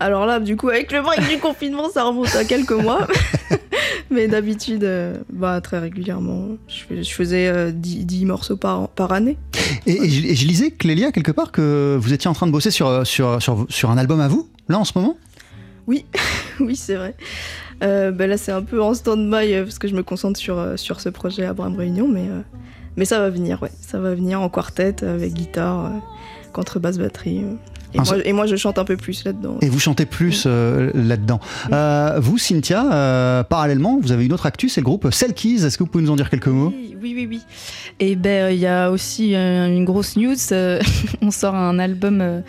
Alors 0.00 0.26
là, 0.26 0.40
du 0.40 0.56
coup, 0.56 0.68
avec 0.68 0.90
le 0.90 1.00
break 1.00 1.28
du 1.28 1.38
confinement, 1.38 1.88
ça 1.88 2.02
remonte 2.02 2.34
à 2.34 2.44
quelques 2.44 2.72
mois. 2.72 3.06
Mais 4.10 4.28
d'habitude, 4.28 4.84
euh, 4.84 5.16
bah, 5.32 5.60
très 5.60 5.78
régulièrement. 5.78 6.48
Je, 6.68 7.02
faisais 7.04 7.72
10, 7.72 8.22
euh, 8.22 8.26
morceaux 8.26 8.56
par, 8.56 8.88
par 8.88 9.12
année. 9.12 9.38
Et, 9.86 10.08
je, 10.08 10.46
lisais, 10.46 10.70
Clélia, 10.70 11.12
quelque 11.12 11.30
part, 11.30 11.52
que 11.52 11.96
vous 12.00 12.12
étiez 12.12 12.28
en 12.28 12.34
train 12.34 12.46
de 12.46 12.52
bosser 12.52 12.70
sur, 12.70 13.06
sur, 13.06 13.38
sur, 13.40 13.90
un 13.90 13.96
album 13.96 14.20
à 14.20 14.28
vous, 14.28 14.48
là, 14.68 14.78
en 14.78 14.84
ce 14.84 14.92
moment? 14.96 15.16
Oui, 15.86 16.04
oui, 16.60 16.76
c'est 16.76 16.96
vrai. 16.96 17.14
Euh, 17.82 18.10
bah, 18.10 18.26
là, 18.26 18.36
c'est 18.36 18.52
un 18.52 18.62
peu 18.62 18.82
en 18.82 18.94
stand-by 18.94 19.62
parce 19.62 19.78
que 19.78 19.88
je 19.88 19.94
me 19.94 20.02
concentre 20.02 20.38
sur, 20.38 20.78
sur 20.78 21.00
ce 21.00 21.08
projet 21.08 21.44
Abraham 21.44 21.76
Réunion, 21.76 22.08
mais, 22.08 22.26
mais 22.96 23.04
ça 23.04 23.18
va 23.18 23.30
venir, 23.30 23.62
ouais. 23.62 23.72
Ça 23.80 23.98
va 23.98 24.14
venir 24.14 24.40
en 24.40 24.48
quartet 24.48 25.04
avec 25.04 25.32
guitare, 25.32 25.92
contrebasse, 26.52 26.98
batterie. 26.98 27.44
Et, 27.94 27.98
moi, 27.98 28.04
seul- 28.06 28.22
et 28.24 28.32
moi, 28.32 28.46
je 28.46 28.56
chante 28.56 28.78
un 28.78 28.84
peu 28.84 28.96
plus 28.96 29.24
là-dedans. 29.24 29.58
Et 29.60 29.68
vous 29.68 29.78
chantez 29.80 30.06
plus 30.06 30.44
euh, 30.46 30.90
là-dedans. 30.94 31.40
Euh, 31.72 32.18
vous, 32.20 32.38
Cynthia, 32.38 32.90
euh, 32.92 33.42
parallèlement, 33.42 33.98
vous 34.00 34.12
avez 34.12 34.24
une 34.26 34.32
autre 34.32 34.46
actu, 34.46 34.68
c'est 34.68 34.80
le 34.80 34.84
groupe 34.84 35.08
Selkies. 35.10 35.64
Est-ce 35.64 35.76
que 35.78 35.84
vous 35.84 35.90
pouvez 35.90 36.04
nous 36.04 36.10
en 36.10 36.16
dire 36.16 36.30
quelques 36.30 36.46
mots? 36.48 36.72
Oui, 36.74 36.96
oui, 37.02 37.12
oui, 37.16 37.26
oui. 37.28 37.40
Et 38.00 38.16
ben 38.16 38.50
il 38.52 38.58
y 38.58 38.66
a 38.66 38.90
aussi 38.90 39.34
euh, 39.34 39.66
une 39.68 39.84
grosse 39.84 40.16
news. 40.16 40.34
euh, 40.52 40.80
on 41.22 41.30
sort 41.30 41.54
un 41.54 41.78
album 41.78 42.20
euh, 42.20 42.40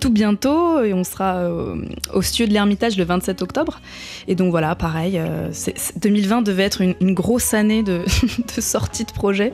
tout 0.00 0.10
bientôt 0.10 0.82
et 0.82 0.92
on 0.94 1.04
sera 1.04 1.36
euh, 1.36 1.76
au 2.12 2.22
studio 2.22 2.46
de 2.46 2.52
l'Ermitage 2.52 2.96
le 2.96 3.04
27 3.04 3.42
octobre. 3.42 3.80
Et 4.26 4.34
donc 4.34 4.50
voilà, 4.50 4.74
pareil, 4.74 5.18
euh, 5.18 5.48
c'est- 5.52 5.78
c'est- 5.78 5.98
2020 6.02 6.42
devait 6.42 6.64
être 6.64 6.80
une, 6.80 6.94
une 7.00 7.14
grosse 7.14 7.54
année 7.54 7.82
de, 7.82 8.00
de 8.56 8.60
sortie 8.60 9.04
de 9.04 9.12
projet 9.12 9.52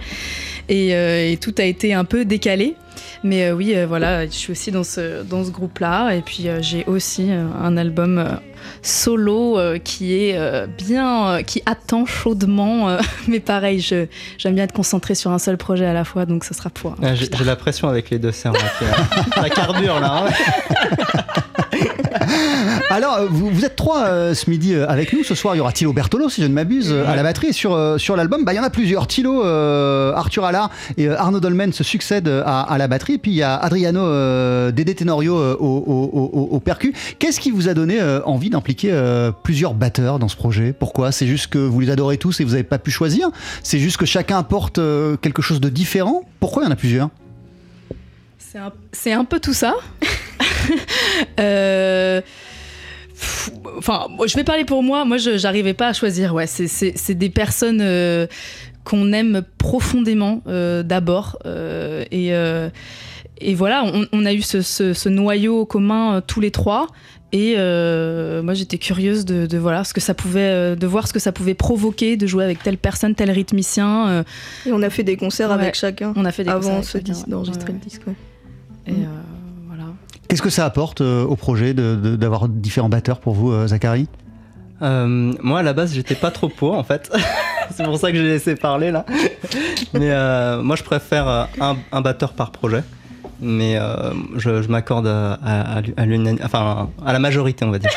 et, 0.69 0.95
euh, 0.95 1.31
et 1.33 1.37
tout 1.37 1.55
a 1.59 1.65
été 1.65 1.93
un 1.95 2.05
peu 2.05 2.25
décalé. 2.25 2.75
Mais 3.25 3.47
euh, 3.47 3.55
oui, 3.55 3.75
euh, 3.75 3.87
voilà, 3.87 4.27
je 4.27 4.33
suis 4.33 4.53
aussi 4.53 4.71
dans 4.71 4.85
ce, 4.85 5.23
dans 5.23 5.45
ce 5.45 5.51
groupe-là. 5.51 6.15
Et 6.15 6.21
puis 6.21 6.49
euh, 6.49 6.61
j'ai 6.61 6.85
aussi 6.85 7.33
un 7.33 7.77
album 7.77 8.23
solo 8.83 9.59
euh, 9.59 9.79
qui 9.79 10.15
est 10.15 10.37
euh, 10.37 10.67
bien, 10.67 11.29
euh, 11.29 11.43
qui 11.43 11.63
attend 11.67 12.07
chaudement. 12.07 12.89
euh, 12.89 12.99
mais 13.29 13.41
pareil, 13.41 13.81
je, 13.81 14.07
j'aime 14.39 14.55
bien 14.55 14.65
être 14.65 14.73
concentrée 14.73 15.15
sur 15.15 15.31
un 15.31 15.39
seul 15.39 15.57
projet 15.57 15.87
à 15.87 15.93
la 15.93 16.05
fois, 16.05 16.27
donc 16.27 16.45
ce 16.45 16.55
sera 16.55 16.71
pour. 16.71 16.95
Ah, 17.03 17.15
J'ai 17.15 17.29
j'ai 17.37 17.45
la 17.45 17.57
pression 17.57 17.89
avec 17.89 18.11
les 18.11 18.19
deux 18.19 18.33
sœurs. 18.33 18.55
euh, 18.55 18.87
Ça 19.43 19.49
carbure 19.51 20.01
là. 20.01 20.25
hein. 20.27 20.31
Alors, 22.91 23.21
vous, 23.29 23.51
vous 23.51 23.65
êtes 23.65 23.77
trois 23.77 24.05
euh, 24.05 24.35
ce 24.35 24.49
midi 24.49 24.75
euh, 24.75 24.87
avec 24.89 25.13
nous. 25.13 25.25
Ce 25.25 25.35
soir, 25.35 25.55
il 25.55 25.59
y 25.59 25.61
aura 25.61 25.73
Thilo 25.73 25.93
Bertolo, 25.93 26.29
si 26.29 26.43
je 26.43 26.47
ne 26.47 26.53
m'abuse, 26.53 26.93
euh, 26.93 27.07
à 27.07 27.17
la 27.17 27.23
batterie. 27.23 27.49
Et 27.49 27.53
sur, 27.53 27.75
euh, 27.75 27.99
sur 27.99 28.17
l'album, 28.17 28.45
bah, 28.45 28.53
il 28.53 28.57
y 28.57 28.61
en 28.61 28.65
a 28.65 28.71
plusieurs. 28.71 29.07
Thilo, 29.07 29.45
euh, 29.45 30.13
Arthur 30.15 30.45
Allard 30.45 30.71
et 30.97 31.09
euh, 31.09 31.19
Arnaud 31.19 31.41
Dolmen 31.41 31.73
se 31.73 31.83
succèdent 31.83 32.29
à, 32.47 32.61
à 32.63 32.79
la 32.79 32.87
batterie. 32.89 33.19
Puis, 33.19 33.33
il 33.33 33.37
y 33.37 33.43
a 33.43 33.57
Adriano 33.57 34.01
euh, 34.07 34.71
Dédé 34.71 34.95
Tenorio 34.95 35.37
euh, 35.39 35.57
au, 35.59 35.67
au, 35.67 36.31
au- 36.33 36.49
au 36.57 36.61
percu. 36.61 36.95
Qu'est-ce 37.19 37.41
qui 37.41 37.51
vous 37.51 37.69
a 37.69 37.75
donné 37.75 38.01
euh, 38.01 38.21
envie 38.25 38.51
d'impliquer 38.55 38.91
euh, 38.93 39.33
plusieurs 39.33 39.75
batteurs 39.75 40.19
dans 40.19 40.29
ce 40.29 40.37
projet 40.37 40.73
Pourquoi? 40.73 41.13
C'est 41.13 41.27
juste 41.27 41.49
que 41.49 41.59
vous 41.59 41.81
les 41.81 41.91
adorez 41.91 42.19
tous 42.19 42.41
et 42.41 42.45
vous 42.45 42.53
n'avez 42.53 42.63
pas 42.63 42.79
pu 42.79 42.91
choisir? 42.91 43.31
C'est 43.63 43.79
juste 43.79 43.97
que 43.97 44.07
chacun 44.07 44.39
apporte 44.39 44.79
euh, 44.79 45.17
quelque 45.17 45.43
chose 45.43 45.61
de 45.61 45.69
différent? 45.69 46.23
Pourquoi 46.41 46.63
il 46.63 46.67
y 46.67 46.69
en 46.69 46.73
a 46.73 46.77
plusieurs? 46.77 47.11
C'est 48.93 49.13
un, 49.13 49.25
peu 49.25 49.41
tout 49.41 49.55
ça. 49.55 49.75
Euh, 51.39 52.23
je 53.17 54.37
vais 54.37 54.45
parler 54.45 54.65
pour 54.65 54.83
moi. 54.83 55.05
Moi, 55.05 55.19
je 55.19 55.37
j'arrivais 55.37 55.75
pas 55.75 55.89
à 55.89 55.93
choisir. 55.93 56.35
Ouais, 56.35 56.47
c'est- 56.47 57.13
des 57.13 57.31
personnes 57.31 57.81
euh, 57.81 58.27
qu'on 58.85 59.13
aime 59.13 59.43
profondément 59.59 60.43
d'abord. 60.47 61.39
et, 61.45 63.55
voilà, 63.55 63.85
on, 64.13 64.25
a 64.25 64.33
eu 64.33 64.43
ce, 64.43 65.09
noyau 65.09 65.67
commun 65.67 66.23
tous 66.27 66.41
les 66.41 66.51
trois. 66.51 66.89
Et 67.37 67.57
euh, 67.59 68.43
moi, 68.45 68.55
j'étais 68.55 68.79
curieuse 68.79 69.25
de, 69.25 69.47
de 69.47 69.59
voilà 69.59 69.83
ce 69.83 69.93
que 69.93 70.01
ça 70.01 70.15
pouvait, 70.15 70.41
euh, 70.41 70.77
de 70.77 70.87
voir 70.87 71.09
ce 71.09 71.13
que 71.13 71.19
ça 71.19 71.33
pouvait 71.33 71.55
provoquer, 71.55 72.17
de 72.17 72.29
jouer 72.29 72.45
avec 72.45 72.63
telle 72.63 72.79
personne, 72.79 73.17
tel 73.17 73.29
rythmicien. 73.33 74.09
euh, 74.09 74.23
Et 74.67 74.73
on 74.73 74.81
a 74.83 74.89
fait 74.89 75.03
des 75.03 75.17
concerts 75.17 75.49
Ouais. 75.49 75.55
avec 75.55 75.75
chacun 75.75 76.13
on 76.15 76.25
a 76.25 76.31
fait 76.31 76.45
des 76.45 76.53
concerts 76.53 76.71
avant 76.71 76.81
d'enregistrer 77.27 77.73
Ouais, 77.73 77.79
le 77.83 77.85
disque. 77.85 78.03
ouais. 78.07 78.15
Et 78.87 78.93
euh, 78.93 79.07
voilà. 79.67 79.85
Qu'est-ce 80.29 80.43
que 80.43 80.49
ça 80.51 80.65
apporte 80.65 81.01
euh, 81.01 81.25
au 81.25 81.35
projet 81.35 81.75
de- 81.75 81.97
de- 81.97 82.15
d'avoir 82.15 82.49
différents 82.49 82.89
batteurs 82.89 83.19
pour 83.19 83.35
vous, 83.35 83.51
euh, 83.51 83.67
Zachary? 83.67 84.07
Euh, 84.83 85.33
moi, 85.43 85.59
à 85.59 85.63
la 85.65 85.73
base, 85.73 85.93
j'étais 85.93 86.15
pas 86.15 86.31
trop 86.31 86.49
pour, 86.49 86.75
en 86.75 86.85
fait. 86.85 87.11
c'est 87.75 87.83
pour 87.85 87.99
ça 87.99 88.13
que 88.13 88.17
j'ai 88.17 88.23
laissé 88.25 88.55
parler, 88.55 88.93
là. 88.93 89.05
Mais 89.95 90.11
euh, 90.13 90.63
moi, 90.63 90.77
je 90.77 90.85
préfère 90.85 91.27
un, 91.61 91.77
un 91.91 92.01
batteur 92.01 92.33
par 92.35 92.53
projet. 92.53 92.85
Mais 93.41 93.77
euh, 93.77 94.13
je, 94.37 94.63
je 94.63 94.69
m'accorde 94.69 95.07
à, 95.07 95.35
à, 95.45 95.79
à 95.97 96.07
l'unani- 96.07 96.39
enfin, 96.43 96.89
à 97.05 97.13
la 97.13 97.19
majorité, 97.19 97.65
on 97.65 97.71
va 97.71 97.79
dire. 97.79 97.91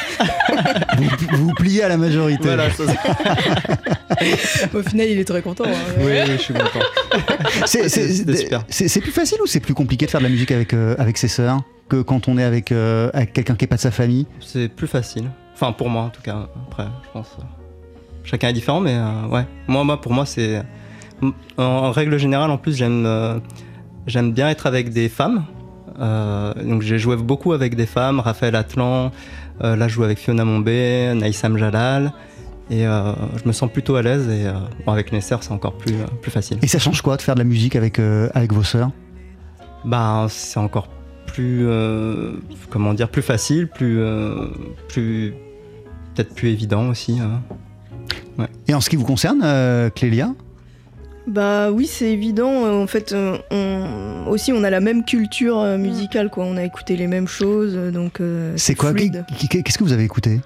vous, 0.97 1.03
vous 1.37 1.45
vous 1.47 1.53
pliez 1.53 1.83
à 1.83 1.89
la 1.89 1.97
majorité. 1.97 2.43
Voilà, 2.43 2.69
ça, 2.71 2.83
Au 4.73 4.81
final, 4.83 5.07
il 5.07 5.19
est 5.19 5.25
très 5.25 5.41
content. 5.41 5.65
hein. 5.67 5.73
oui, 5.99 6.05
oui, 6.11 6.31
je 6.33 6.37
suis 6.41 6.53
content. 6.53 6.79
C'est- 7.65 9.01
plus 9.01 9.11
facile 9.11 9.37
ou 9.41 9.45
c'est 9.47 9.59
plus 9.59 9.73
compliqué 9.73 10.05
de 10.05 10.11
faire 10.11 10.19
de 10.21 10.25
la 10.25 10.31
musique 10.31 10.51
avec, 10.51 10.73
euh, 10.73 10.95
avec 10.97 11.17
ses 11.17 11.27
sœurs 11.27 11.59
que 11.89 12.01
quand 12.01 12.27
on 12.27 12.37
est 12.37 12.43
avec, 12.43 12.71
euh, 12.71 13.09
avec 13.13 13.31
quelqu'un 13.33 13.55
qui 13.55 13.63
n'est 13.63 13.67
pas 13.69 13.75
de 13.75 13.81
sa 13.81 13.91
famille? 13.91 14.25
C'est 14.41 14.67
plus 14.67 14.87
facile. 14.87 15.29
Enfin, 15.53 15.71
pour 15.71 15.89
moi, 15.89 16.03
en 16.03 16.09
tout 16.09 16.21
cas. 16.21 16.47
Après, 16.67 16.83
je 17.05 17.09
pense. 17.13 17.37
chacun 18.23 18.49
est 18.49 18.53
différent, 18.53 18.79
mais 18.81 18.95
euh, 18.95 19.27
ouais. 19.29 19.45
Moi, 19.67 19.83
moi, 19.83 20.01
pour 20.01 20.13
moi, 20.13 20.25
c'est. 20.25 20.61
En, 21.21 21.31
en 21.63 21.91
règle 21.91 22.17
générale, 22.17 22.51
en 22.51 22.57
plus, 22.57 22.75
j'aime 22.75 23.05
euh, 23.05 23.39
j'aime 24.07 24.31
bien 24.33 24.49
être 24.49 24.65
avec 24.65 24.89
des 24.89 25.09
femmes. 25.09 25.45
Euh, 25.99 26.53
donc, 26.63 26.81
j'ai 26.81 26.97
joué 26.97 27.15
beaucoup 27.15 27.53
avec 27.53 27.75
des 27.75 27.85
femmes. 27.85 28.19
Raphaël 28.19 28.55
Atlan. 28.55 29.11
euh, 29.63 29.75
là, 29.75 29.87
je 29.87 29.93
joue 29.93 30.03
avec 30.03 30.17
Fiona 30.17 30.45
Mombé, 30.45 31.13
Naïsam 31.15 31.57
Jalal. 31.57 32.13
Et 32.69 32.85
euh, 32.85 33.13
je 33.41 33.47
me 33.47 33.53
sens 33.53 33.71
plutôt 33.71 33.95
à 33.95 34.01
l'aise. 34.01 34.27
Et 34.29 34.45
bon, 34.85 34.91
avec 34.91 35.11
mes 35.11 35.21
sœurs, 35.21 35.43
c'est 35.43 35.51
encore 35.51 35.77
plus, 35.77 35.95
plus 36.21 36.31
facile. 36.31 36.57
Et 36.61 36.67
ça 36.67 36.79
change 36.79 37.01
quoi 37.01 37.17
de 37.17 37.21
faire 37.21 37.35
de 37.35 37.39
la 37.39 37.45
musique 37.45 37.75
avec, 37.75 37.99
avec 38.33 38.53
vos 38.53 38.63
sœurs? 38.63 38.91
Bah, 39.85 40.27
c'est 40.29 40.59
encore 40.59 40.89
plus, 41.27 41.67
comment 42.69 42.93
dire, 42.93 43.09
plus 43.09 43.21
facile, 43.21 43.67
plus, 43.67 44.01
plus, 44.89 45.33
peut-être 46.13 46.33
plus 46.35 46.49
évident 46.49 46.89
aussi. 46.89 47.19
hein. 47.19 48.47
Et 48.67 48.73
en 48.73 48.81
ce 48.81 48.89
qui 48.89 48.97
vous 48.97 49.05
concerne, 49.05 49.89
Clélia? 49.95 50.33
Bah 51.27 51.71
oui, 51.71 51.85
c'est 51.87 52.11
évident. 52.11 52.65
euh, 52.65 52.81
En 52.83 52.87
fait, 52.87 53.11
euh, 53.11 53.37
on... 53.51 54.29
aussi, 54.29 54.53
on 54.53 54.63
a 54.63 54.69
la 54.69 54.79
même 54.79 55.03
culture 55.03 55.59
euh, 55.59 55.77
musicale, 55.77 56.29
quoi. 56.29 56.45
On 56.45 56.55
a 56.57 56.63
écouté 56.63 56.95
les 56.95 57.07
mêmes 57.07 57.27
choses, 57.27 57.75
donc. 57.91 58.21
euh, 58.21 58.53
C'est 58.55 58.75
quoi? 58.75 58.93
Qu'est-ce 58.93 59.77
que 59.77 59.83
vous 59.83 59.93
avez 59.93 60.03
écouté? 60.05 60.39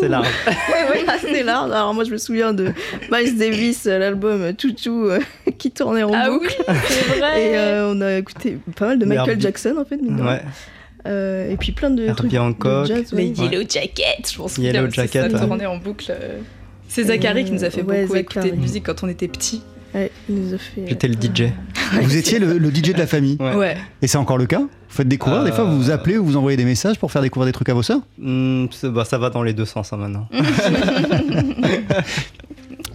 C'est 0.00 0.08
large. 0.08 0.26
Ouais, 0.46 0.90
ouais, 1.02 1.08
assez 1.08 1.42
large. 1.42 1.70
Alors 1.70 1.94
moi, 1.94 2.04
je 2.04 2.10
me 2.10 2.18
souviens 2.18 2.52
de 2.52 2.72
Miles 3.10 3.38
Davis, 3.38 3.84
l'album 3.84 4.52
Toutou, 4.54 5.06
euh, 5.06 5.18
qui 5.58 5.70
tournait 5.70 6.02
en 6.02 6.10
Ah 6.12 6.30
oui, 6.30 6.38
boucle. 6.38 6.54
c'est 6.88 7.18
vrai. 7.18 7.42
Et 7.46 7.56
euh, 7.56 7.92
on 7.94 8.00
a 8.00 8.14
écouté 8.18 8.58
pas 8.76 8.88
mal 8.88 8.98
de 8.98 9.04
Michael 9.06 9.30
Herbie. 9.30 9.42
Jackson, 9.42 9.76
en 9.78 9.84
fait. 9.84 9.96
de. 9.96 10.22
Ouais. 10.22 10.42
Euh, 11.06 11.50
et 11.50 11.56
puis 11.56 11.72
plein 11.72 11.90
de 11.90 12.02
Herbie 12.04 12.16
trucs. 12.16 12.30
de 12.32 12.38
Hancock. 12.38 12.86
jazz, 12.86 13.12
Les. 13.12 13.28
Yellow 13.28 13.62
Jackets, 13.68 14.30
je 14.32 14.36
pense 14.36 14.54
qu'il 14.54 14.64
Yellow 14.64 14.88
Jacket, 14.90 15.30
ça 15.30 15.38
ouais. 15.38 15.46
tourné 15.46 15.66
en 15.66 15.76
boucle. 15.78 16.12
C'est 16.88 17.04
Zachary 17.04 17.44
qui 17.44 17.52
nous 17.52 17.64
a 17.64 17.70
fait 17.70 17.82
Ouais, 17.82 18.02
beaucoup 18.02 18.14
Zachary. 18.16 18.20
écouter 18.20 18.50
de 18.56 18.60
musique 18.60 18.84
quand 18.84 19.02
on 19.02 19.08
était 19.08 19.26
petits. 19.28 19.62
Ouais, 19.94 20.10
il 20.28 20.34
nous 20.36 20.54
a 20.54 20.58
fait. 20.58 20.84
J'étais 20.88 21.08
le 21.08 21.14
DJ. 21.14 21.50
Vous 22.02 22.16
étiez 22.16 22.38
le, 22.38 22.56
le 22.56 22.70
DJ 22.70 22.92
de 22.94 22.98
la 22.98 23.06
famille. 23.06 23.36
Ouais. 23.38 23.54
Ouais. 23.54 23.76
Et 24.00 24.06
c'est 24.06 24.16
encore 24.16 24.38
le 24.38 24.46
cas 24.46 24.60
Vous 24.60 24.68
faites 24.88 25.08
découvrir 25.08 25.44
Des 25.44 25.52
fois, 25.52 25.64
vous 25.64 25.76
vous 25.78 25.90
Euh. 25.90 25.94
appelez 25.94 26.16
ou 26.16 26.24
vous 26.24 26.36
envoyez 26.36 26.56
des 26.56 26.64
messages 26.64 26.98
pour 26.98 27.12
faire 27.12 27.20
découvrir 27.20 27.46
des 27.46 27.52
trucs 27.52 27.68
à 27.68 27.74
vos 27.74 27.82
sœurs? 27.82 28.00
Hmm, 28.18 28.64
bah, 28.84 29.04
ça 29.04 29.18
va 29.18 29.28
dans 29.28 29.42
les 29.42 29.52
deux 29.52 29.66
sens 29.66 29.92
hein, 29.92 29.98
maintenant. 29.98 30.26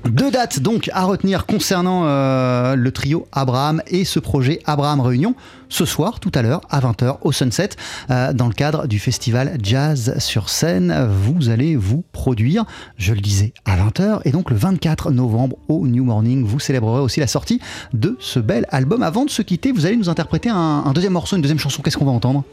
Deux 0.09 0.31
dates 0.31 0.59
donc 0.61 0.89
à 0.93 1.03
retenir 1.03 1.45
concernant 1.45 2.03
euh, 2.05 2.75
le 2.75 2.91
trio 2.91 3.27
Abraham 3.31 3.81
et 3.87 4.05
ce 4.05 4.19
projet 4.19 4.59
Abraham 4.65 5.01
Réunion. 5.01 5.35
Ce 5.69 5.83
soir, 5.85 6.21
tout 6.21 6.31
à 6.33 6.41
l'heure, 6.41 6.61
à 6.69 6.79
20h 6.79 7.17
au 7.21 7.33
Sunset, 7.33 7.69
euh, 8.09 8.31
dans 8.31 8.47
le 8.47 8.53
cadre 8.53 8.87
du 8.87 8.99
festival 8.99 9.57
Jazz 9.61 10.15
sur 10.19 10.49
scène, 10.49 11.09
vous 11.09 11.49
allez 11.49 11.75
vous 11.75 12.05
produire, 12.13 12.65
je 12.97 13.13
le 13.13 13.19
disais, 13.19 13.53
à 13.65 13.75
20h. 13.75 14.21
Et 14.23 14.31
donc 14.31 14.49
le 14.49 14.55
24 14.55 15.11
novembre 15.11 15.57
au 15.67 15.85
New 15.85 16.05
Morning, 16.05 16.45
vous 16.45 16.59
célébrerez 16.59 17.01
aussi 17.01 17.19
la 17.19 17.27
sortie 17.27 17.59
de 17.93 18.15
ce 18.19 18.39
bel 18.39 18.65
album. 18.69 19.03
Avant 19.03 19.25
de 19.25 19.29
se 19.29 19.41
quitter, 19.41 19.73
vous 19.73 19.85
allez 19.85 19.97
nous 19.97 20.09
interpréter 20.09 20.49
un, 20.49 20.83
un 20.85 20.93
deuxième 20.93 21.13
morceau, 21.13 21.35
une 21.35 21.41
deuxième 21.41 21.59
chanson. 21.59 21.81
Qu'est-ce 21.81 21.97
qu'on 21.97 22.05
va 22.05 22.11
entendre? 22.11 22.43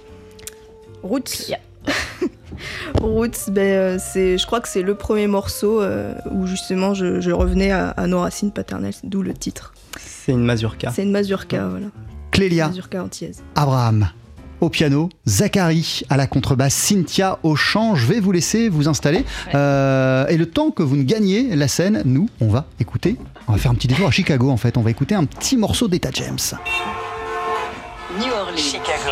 Roots. 1.02 1.52
Roots, 3.00 3.50
ben, 3.50 3.60
euh, 3.60 3.98
c'est, 4.00 4.38
je 4.38 4.46
crois 4.46 4.60
que 4.60 4.68
c'est 4.68 4.82
le 4.82 4.94
premier 4.94 5.26
morceau 5.26 5.80
euh, 5.80 6.14
où 6.30 6.46
justement 6.46 6.94
je, 6.94 7.20
je 7.20 7.30
revenais 7.30 7.70
à, 7.70 7.90
à 7.90 8.06
nos 8.06 8.20
racines 8.20 8.52
paternelles, 8.52 8.94
d'où 9.02 9.22
le 9.22 9.34
titre. 9.34 9.74
C'est 9.98 10.32
une 10.32 10.44
mazurka. 10.44 10.90
C'est 10.94 11.02
une 11.02 11.10
mazurka, 11.10 11.66
voilà. 11.68 11.86
Clélia, 12.30 12.68
Mazurka 12.68 13.02
antillaise. 13.02 13.42
Abraham 13.54 14.08
au 14.60 14.70
piano, 14.70 15.10
Zachary 15.26 16.02
à 16.08 16.16
la 16.16 16.26
contrebasse, 16.26 16.74
Cynthia 16.74 17.38
au 17.42 17.54
chant. 17.54 17.94
Je 17.94 18.06
vais 18.06 18.20
vous 18.20 18.32
laisser 18.32 18.68
vous 18.68 18.88
installer. 18.88 19.24
Euh, 19.54 20.26
et 20.28 20.36
le 20.36 20.46
temps 20.46 20.70
que 20.70 20.82
vous 20.82 20.96
ne 20.96 21.02
gagnez 21.02 21.54
la 21.54 21.68
scène, 21.68 22.02
nous, 22.04 22.28
on 22.40 22.48
va 22.48 22.64
écouter. 22.80 23.16
On 23.46 23.52
va 23.52 23.58
faire 23.58 23.70
un 23.70 23.74
petit 23.74 23.88
détour 23.88 24.08
à 24.08 24.10
Chicago 24.10 24.50
en 24.50 24.56
fait. 24.56 24.76
On 24.76 24.82
va 24.82 24.90
écouter 24.90 25.14
un 25.14 25.24
petit 25.24 25.56
morceau 25.56 25.86
d'Etta 25.88 26.08
James. 26.14 26.38
New 28.18 28.32
Orleans, 28.32 28.56
Chicago, 28.56 29.10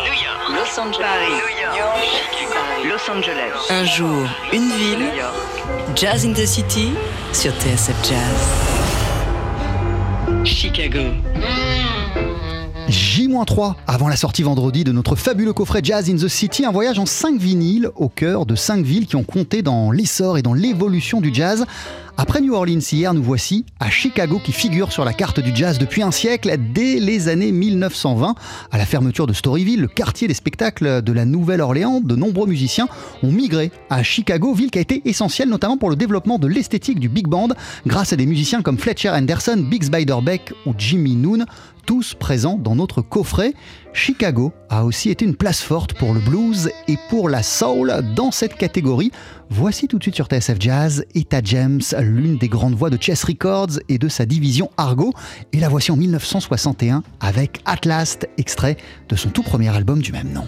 Los 0.75 0.79
Angeles, 0.79 1.29
New 1.29 1.77
York, 1.77 2.89
Los 2.89 3.07
Angeles. 3.07 3.53
Un 3.69 3.85
jour, 3.85 4.27
une 4.51 4.71
ville. 4.71 5.11
Jazz 5.93 6.25
in 6.25 6.33
the 6.33 6.47
City 6.47 6.93
sur 7.31 7.51
TSF 7.59 7.93
Jazz. 8.01 8.49
Chicago. 10.43 11.13
J-3 12.89 13.75
avant 13.87 14.07
la 14.07 14.15
sortie 14.15 14.43
vendredi 14.43 14.83
de 14.83 14.91
notre 14.91 15.15
fabuleux 15.15 15.53
coffret 15.53 15.81
Jazz 15.83 16.09
in 16.09 16.15
the 16.15 16.27
City, 16.27 16.65
un 16.65 16.71
voyage 16.71 16.99
en 16.99 17.05
5 17.05 17.39
vinyles 17.39 17.89
au 17.95 18.09
cœur 18.09 18.45
de 18.45 18.55
5 18.55 18.85
villes 18.85 19.07
qui 19.07 19.15
ont 19.15 19.23
compté 19.23 19.61
dans 19.61 19.91
l'essor 19.91 20.37
et 20.37 20.41
dans 20.41 20.53
l'évolution 20.53 21.21
du 21.21 21.33
jazz. 21.33 21.65
Après 22.15 22.41
New 22.41 22.53
Orleans 22.53 22.79
hier, 22.91 23.11
nous 23.15 23.23
voici 23.23 23.65
à 23.79 23.89
Chicago 23.89 24.39
qui 24.43 24.51
figure 24.51 24.91
sur 24.91 25.03
la 25.03 25.13
carte 25.13 25.39
du 25.39 25.51
jazz 25.55 25.79
depuis 25.79 26.03
un 26.03 26.11
siècle, 26.11 26.55
dès 26.71 26.99
les 26.99 27.27
années 27.27 27.51
1920. 27.51 28.35
À 28.71 28.77
la 28.77 28.85
fermeture 28.85 29.25
de 29.25 29.33
Storyville, 29.33 29.81
le 29.81 29.87
quartier 29.87 30.27
des 30.27 30.35
spectacles 30.35 31.01
de 31.01 31.11
la 31.11 31.25
Nouvelle-Orléans, 31.25 32.01
de 32.01 32.15
nombreux 32.15 32.45
musiciens 32.45 32.87
ont 33.23 33.31
migré 33.31 33.71
à 33.89 34.03
Chicago, 34.03 34.53
ville 34.53 34.69
qui 34.69 34.77
a 34.77 34.81
été 34.81 35.01
essentielle 35.05 35.49
notamment 35.49 35.77
pour 35.77 35.89
le 35.89 35.95
développement 35.95 36.37
de 36.37 36.45
l'esthétique 36.45 36.99
du 36.99 37.09
big 37.09 37.27
band, 37.27 37.49
grâce 37.87 38.13
à 38.13 38.15
des 38.15 38.27
musiciens 38.27 38.61
comme 38.61 38.77
Fletcher 38.77 39.09
Henderson, 39.09 39.57
Biggs 39.57 39.89
Beiderbecke 39.89 40.53
ou 40.67 40.73
Jimmy 40.77 41.15
Noon 41.15 41.45
tous 41.85 42.13
présents 42.13 42.57
dans 42.57 42.75
notre 42.75 43.01
coffret. 43.01 43.53
Chicago 43.93 44.53
a 44.69 44.85
aussi 44.85 45.09
été 45.09 45.25
une 45.25 45.35
place 45.35 45.61
forte 45.61 45.93
pour 45.93 46.13
le 46.13 46.19
blues 46.19 46.69
et 46.87 46.97
pour 47.09 47.29
la 47.29 47.43
soul 47.43 47.93
dans 48.15 48.31
cette 48.31 48.55
catégorie. 48.55 49.11
Voici 49.49 49.87
tout 49.87 49.97
de 49.97 50.03
suite 50.03 50.15
sur 50.15 50.27
TSF 50.27 50.57
Jazz 50.59 51.05
Etta 51.13 51.41
James, 51.43 51.81
l'une 51.99 52.37
des 52.37 52.47
grandes 52.47 52.75
voix 52.75 52.89
de 52.89 52.97
Chess 52.99 53.23
Records 53.23 53.79
et 53.89 53.97
de 53.97 54.07
sa 54.07 54.25
division 54.25 54.71
Argo. 54.77 55.13
Et 55.51 55.59
la 55.59 55.69
voici 55.69 55.91
en 55.91 55.97
1961 55.97 57.03
avec 57.19 57.61
At 57.65 57.85
Last, 57.85 58.27
extrait 58.37 58.77
de 59.09 59.15
son 59.15 59.29
tout 59.29 59.43
premier 59.43 59.69
album 59.69 60.01
du 60.01 60.11
même 60.11 60.31
nom. 60.31 60.47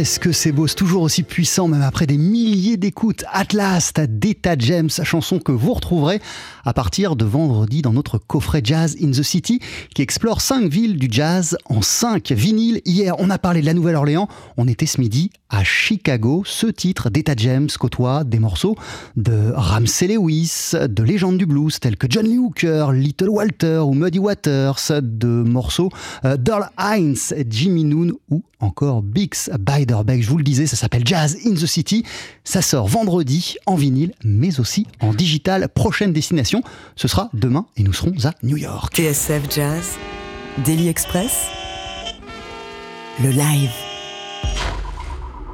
Qu'est-ce 0.00 0.18
que 0.18 0.32
c'est 0.32 0.50
beau, 0.50 0.66
c'est 0.66 0.76
toujours 0.76 1.02
aussi 1.02 1.22
puissant, 1.22 1.68
même 1.68 1.82
après 1.82 2.06
des 2.06 2.16
milliers 2.16 2.78
d'écoutes? 2.78 3.22
Atlas 3.30 3.92
d'Eta 3.92 4.54
James, 4.58 4.88
chanson 4.88 5.38
que 5.38 5.52
vous 5.52 5.74
retrouverez 5.74 6.22
à 6.64 6.72
partir 6.72 7.16
de 7.16 7.24
vendredi 7.24 7.82
dans 7.82 7.92
notre 7.92 8.18
coffret 8.18 8.60
Jazz 8.64 8.96
in 9.02 9.10
the 9.10 9.22
City, 9.22 9.60
qui 9.94 10.02
explore 10.02 10.40
cinq 10.40 10.70
villes 10.70 10.96
du 10.96 11.08
jazz 11.10 11.56
en 11.66 11.82
cinq 11.82 12.32
vinyles. 12.32 12.80
Hier, 12.84 13.14
on 13.18 13.30
a 13.30 13.38
parlé 13.38 13.60
de 13.60 13.66
la 13.66 13.74
Nouvelle-Orléans, 13.74 14.28
on 14.56 14.68
était 14.68 14.86
ce 14.86 15.00
midi 15.00 15.30
à 15.48 15.64
Chicago. 15.64 16.42
Ce 16.46 16.66
titre 16.66 17.10
d'Eta 17.10 17.34
James 17.36 17.68
côtoie 17.78 18.24
des 18.24 18.38
morceaux 18.38 18.76
de 19.16 19.52
Ramsey 19.54 20.08
Lewis, 20.08 20.72
de 20.74 21.02
légendes 21.02 21.38
du 21.38 21.46
blues 21.46 21.78
tels 21.80 21.96
que 21.96 22.06
John 22.08 22.26
Lee 22.26 22.38
Hooker, 22.38 22.92
Little 22.92 23.28
Walter 23.28 23.78
ou 23.78 23.94
Muddy 23.94 24.18
Waters, 24.18 25.00
de 25.02 25.28
morceaux 25.28 25.90
euh, 26.24 26.36
d'Earl 26.36 26.70
Hines, 26.78 27.16
Jimmy 27.48 27.84
Noon 27.84 28.12
ou 28.30 28.42
encore 28.60 29.02
Bix 29.02 29.50
Beiderbecke. 29.58 30.22
Je 30.22 30.28
vous 30.28 30.38
le 30.38 30.44
disais, 30.44 30.66
ça 30.66 30.76
s'appelle 30.76 31.06
Jazz 31.06 31.36
in 31.46 31.54
the 31.54 31.66
City. 31.66 32.04
Ça 32.44 32.62
sort 32.62 32.88
vendredi 32.88 33.56
en 33.66 33.74
vinyle, 33.74 34.12
mais 34.24 34.60
aussi 34.60 34.86
en 35.00 35.12
digital. 35.14 35.68
Prochaine 35.68 36.12
destination, 36.12 36.49
ce 36.96 37.08
sera 37.08 37.30
demain 37.32 37.66
et 37.76 37.82
nous 37.82 37.92
serons 37.92 38.12
à 38.24 38.32
New 38.42 38.56
York. 38.56 38.94
TSF 38.94 39.42
Jazz, 39.54 39.96
Daily 40.64 40.88
Express, 40.88 41.46
le 43.22 43.30
live. 43.30 43.70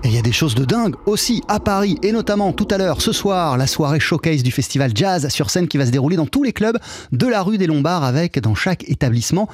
Et 0.05 0.09
il 0.09 0.15
y 0.15 0.19
a 0.19 0.23
des 0.23 0.33
choses 0.33 0.55
de 0.55 0.65
dingue 0.65 0.95
aussi 1.07 1.43
à 1.49 1.59
Paris 1.59 1.99
et 2.03 2.13
notamment 2.13 2.53
tout 2.53 2.69
à 2.71 2.79
l'heure, 2.79 3.01
ce 3.01 3.13
soir, 3.13 3.57
la 3.57 3.67
soirée 3.67 3.99
showcase 3.99 4.43
du 4.43 4.53
festival 4.53 4.93
Jazz 4.95 5.29
sur 5.29 5.51
scène 5.51 5.67
qui 5.67 5.79
va 5.79 5.87
se 5.87 5.91
dérouler 5.91 6.17
dans 6.17 6.27
tous 6.27 6.45
les 6.45 6.53
clubs 6.53 6.79
de 7.13 7.27
la 7.27 7.43
rue 7.43 7.59
des 7.59 7.67
Lombards 7.67 8.05
avec 8.05 8.39
dans 8.39 8.55
chaque 8.55 8.89
établissement 8.89 9.49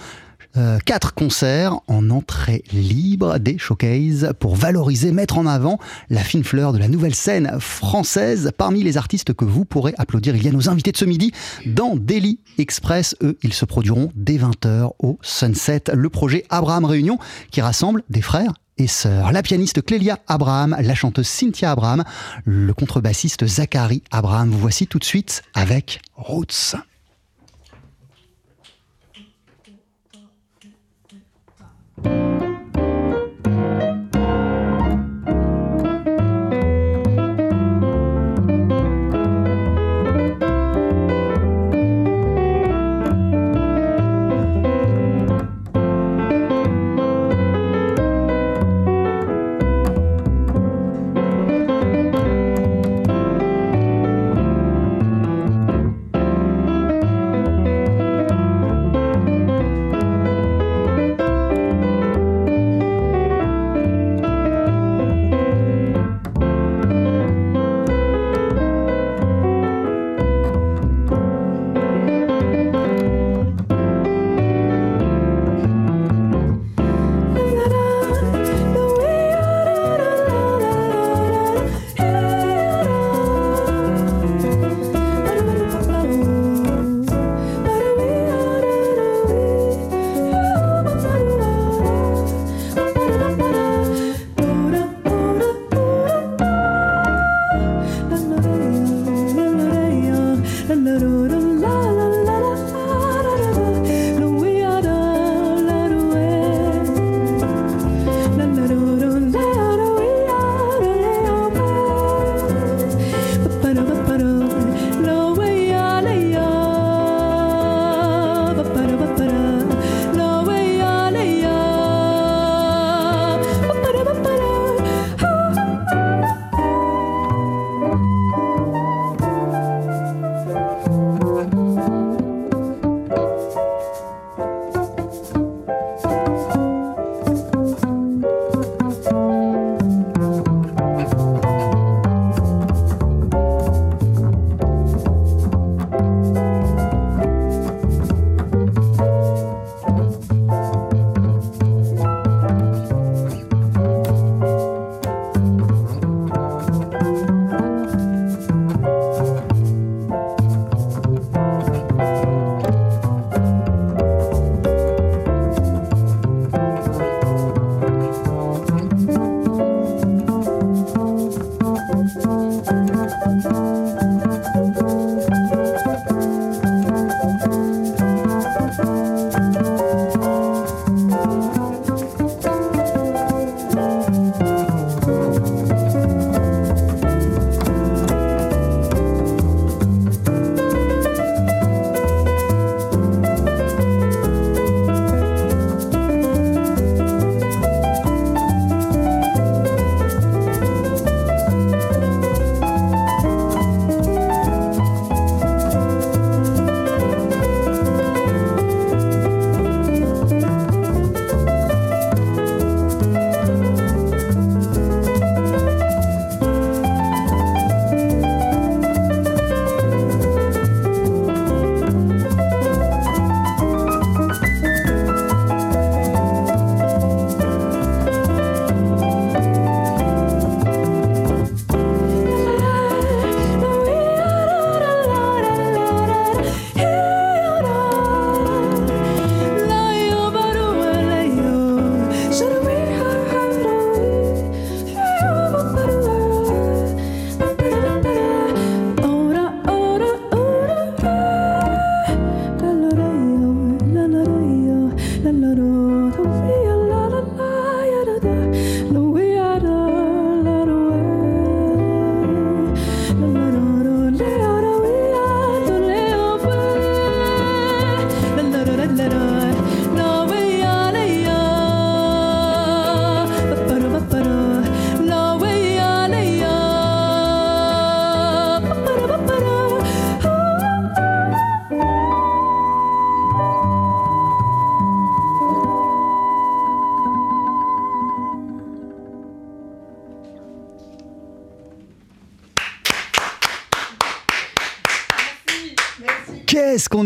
euh, 0.57 0.79
quatre 0.85 1.15
concerts 1.15 1.81
en 1.87 2.11
entrée 2.11 2.63
libre, 2.73 3.39
des 3.39 3.57
showcases 3.57 4.33
pour 4.39 4.55
valoriser, 4.55 5.13
mettre 5.13 5.39
en 5.39 5.47
avant 5.47 5.79
la 6.11 6.23
fine 6.23 6.45
fleur 6.45 6.73
de 6.73 6.79
la 6.79 6.89
nouvelle 6.89 7.15
scène 7.15 7.59
française. 7.59 8.53
Parmi 8.57 8.83
les 8.83 8.97
artistes 8.97 9.33
que 9.33 9.45
vous 9.45 9.65
pourrez 9.65 9.95
applaudir, 9.97 10.37
il 10.37 10.45
y 10.45 10.49
a 10.49 10.53
nos 10.53 10.69
invités 10.69 10.93
de 10.93 10.97
ce 10.97 11.05
midi 11.05 11.33
dans 11.65 11.97
Daily 11.97 12.39
Express. 12.59 13.17
Eux, 13.23 13.39
ils 13.43 13.55
se 13.55 13.65
produiront 13.65 14.11
dès 14.15 14.37
20h 14.37 14.91
au 14.99 15.19
Sunset, 15.23 15.85
le 15.95 16.09
projet 16.11 16.45
Abraham 16.51 16.85
Réunion 16.85 17.19
qui 17.51 17.61
rassemble 17.61 18.03
des 18.11 18.23
frères 18.23 18.53
et 18.79 18.87
sœurs. 18.87 19.33
La 19.33 19.43
pianiste 19.43 19.83
Clélia 19.83 20.19
Abraham, 20.27 20.77
la 20.79 20.95
chanteuse 20.95 21.29
Cynthia 21.29 21.71
Abraham, 21.71 22.05
le 22.45 22.75
contrebassiste 22.75 23.47
Zachary 23.47 24.03
Abraham. 24.11 24.51
Vous 24.51 24.59
voici 24.59 24.87
tout 24.87 24.99
de 24.99 25.05
suite 25.05 25.43
avec 25.55 26.01
Roots. 26.15 26.77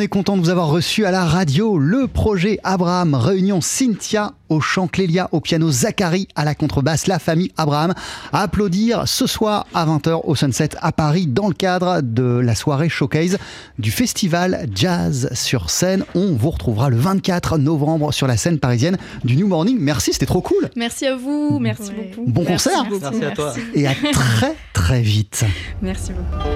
Est 0.06 0.08
content 0.08 0.36
de 0.36 0.42
vous 0.42 0.50
avoir 0.50 0.68
reçu 0.68 1.04
à 1.04 1.10
la 1.10 1.24
radio. 1.24 1.78
Le 1.78 2.06
projet 2.06 2.60
Abraham 2.62 3.16
réunion 3.16 3.60
Cynthia 3.60 4.34
au 4.48 4.60
chant, 4.60 4.86
Clélia 4.86 5.28
au 5.32 5.40
piano, 5.40 5.68
Zachary 5.68 6.28
à 6.36 6.44
la 6.44 6.54
contrebasse, 6.54 7.08
la 7.08 7.18
famille 7.18 7.50
Abraham. 7.56 7.92
À 8.32 8.42
applaudir 8.42 9.08
ce 9.08 9.26
soir 9.26 9.66
à 9.74 9.84
20h 9.84 10.20
au 10.22 10.36
Sunset 10.36 10.68
à 10.80 10.92
Paris 10.92 11.26
dans 11.26 11.48
le 11.48 11.54
cadre 11.54 12.02
de 12.02 12.22
la 12.22 12.54
soirée 12.54 12.88
showcase 12.88 13.36
du 13.80 13.90
festival 13.90 14.68
Jazz 14.72 15.28
sur 15.34 15.70
scène. 15.70 16.04
On 16.14 16.34
vous 16.36 16.50
retrouvera 16.50 16.88
le 16.88 16.96
24 16.98 17.58
novembre 17.58 18.12
sur 18.12 18.28
la 18.28 18.36
scène 18.36 18.60
parisienne 18.60 18.98
du 19.24 19.34
New 19.34 19.48
Morning. 19.48 19.76
Merci, 19.80 20.12
c'était 20.12 20.26
trop 20.26 20.40
cool. 20.40 20.70
Merci 20.76 21.06
à 21.06 21.16
vous, 21.16 21.58
merci 21.58 21.90
beaucoup. 21.90 22.30
Bon 22.30 22.44
Merci 22.46 22.68
concert. 22.68 22.84
beaucoup, 22.84 23.00
Merci 23.00 23.24
à 23.24 23.30
toi. 23.32 23.54
Et 23.74 23.88
à 23.88 23.94
très 24.12 24.54
très 24.72 25.00
vite. 25.00 25.44
Merci 25.82 26.12
beaucoup. 26.12 26.48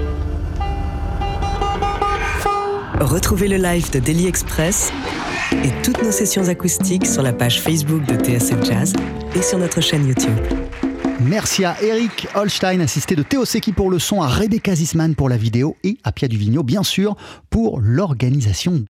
Retrouvez 3.01 3.48
le 3.48 3.57
live 3.57 3.90
de 3.90 3.98
Daily 3.98 4.26
Express 4.26 4.92
et 5.64 5.70
toutes 5.82 6.03
nos 6.03 6.12
sessions 6.12 6.48
acoustiques 6.48 7.07
sur 7.07 7.22
la 7.22 7.32
page 7.32 7.62
Facebook 7.62 8.05
de 8.05 8.14
TSF 8.14 8.62
Jazz 8.62 8.92
et 9.34 9.40
sur 9.40 9.57
notre 9.57 9.80
chaîne 9.80 10.07
YouTube. 10.07 10.36
Merci 11.18 11.64
à 11.64 11.82
Eric 11.82 12.28
Holstein, 12.34 12.78
assisté 12.80 13.16
de 13.16 13.22
Théo 13.22 13.46
Secchi 13.46 13.72
pour 13.72 13.90
le 13.90 13.98
son, 13.98 14.20
à 14.20 14.28
Rebecca 14.28 14.74
Zisman 14.74 15.14
pour 15.14 15.30
la 15.30 15.38
vidéo 15.38 15.76
et 15.82 15.96
à 16.05 16.12
Pia 16.12 16.28
Duvigneau, 16.28 16.62
bien 16.62 16.82
sûr, 16.82 17.16
pour 17.48 17.80
l'organisation. 17.80 18.84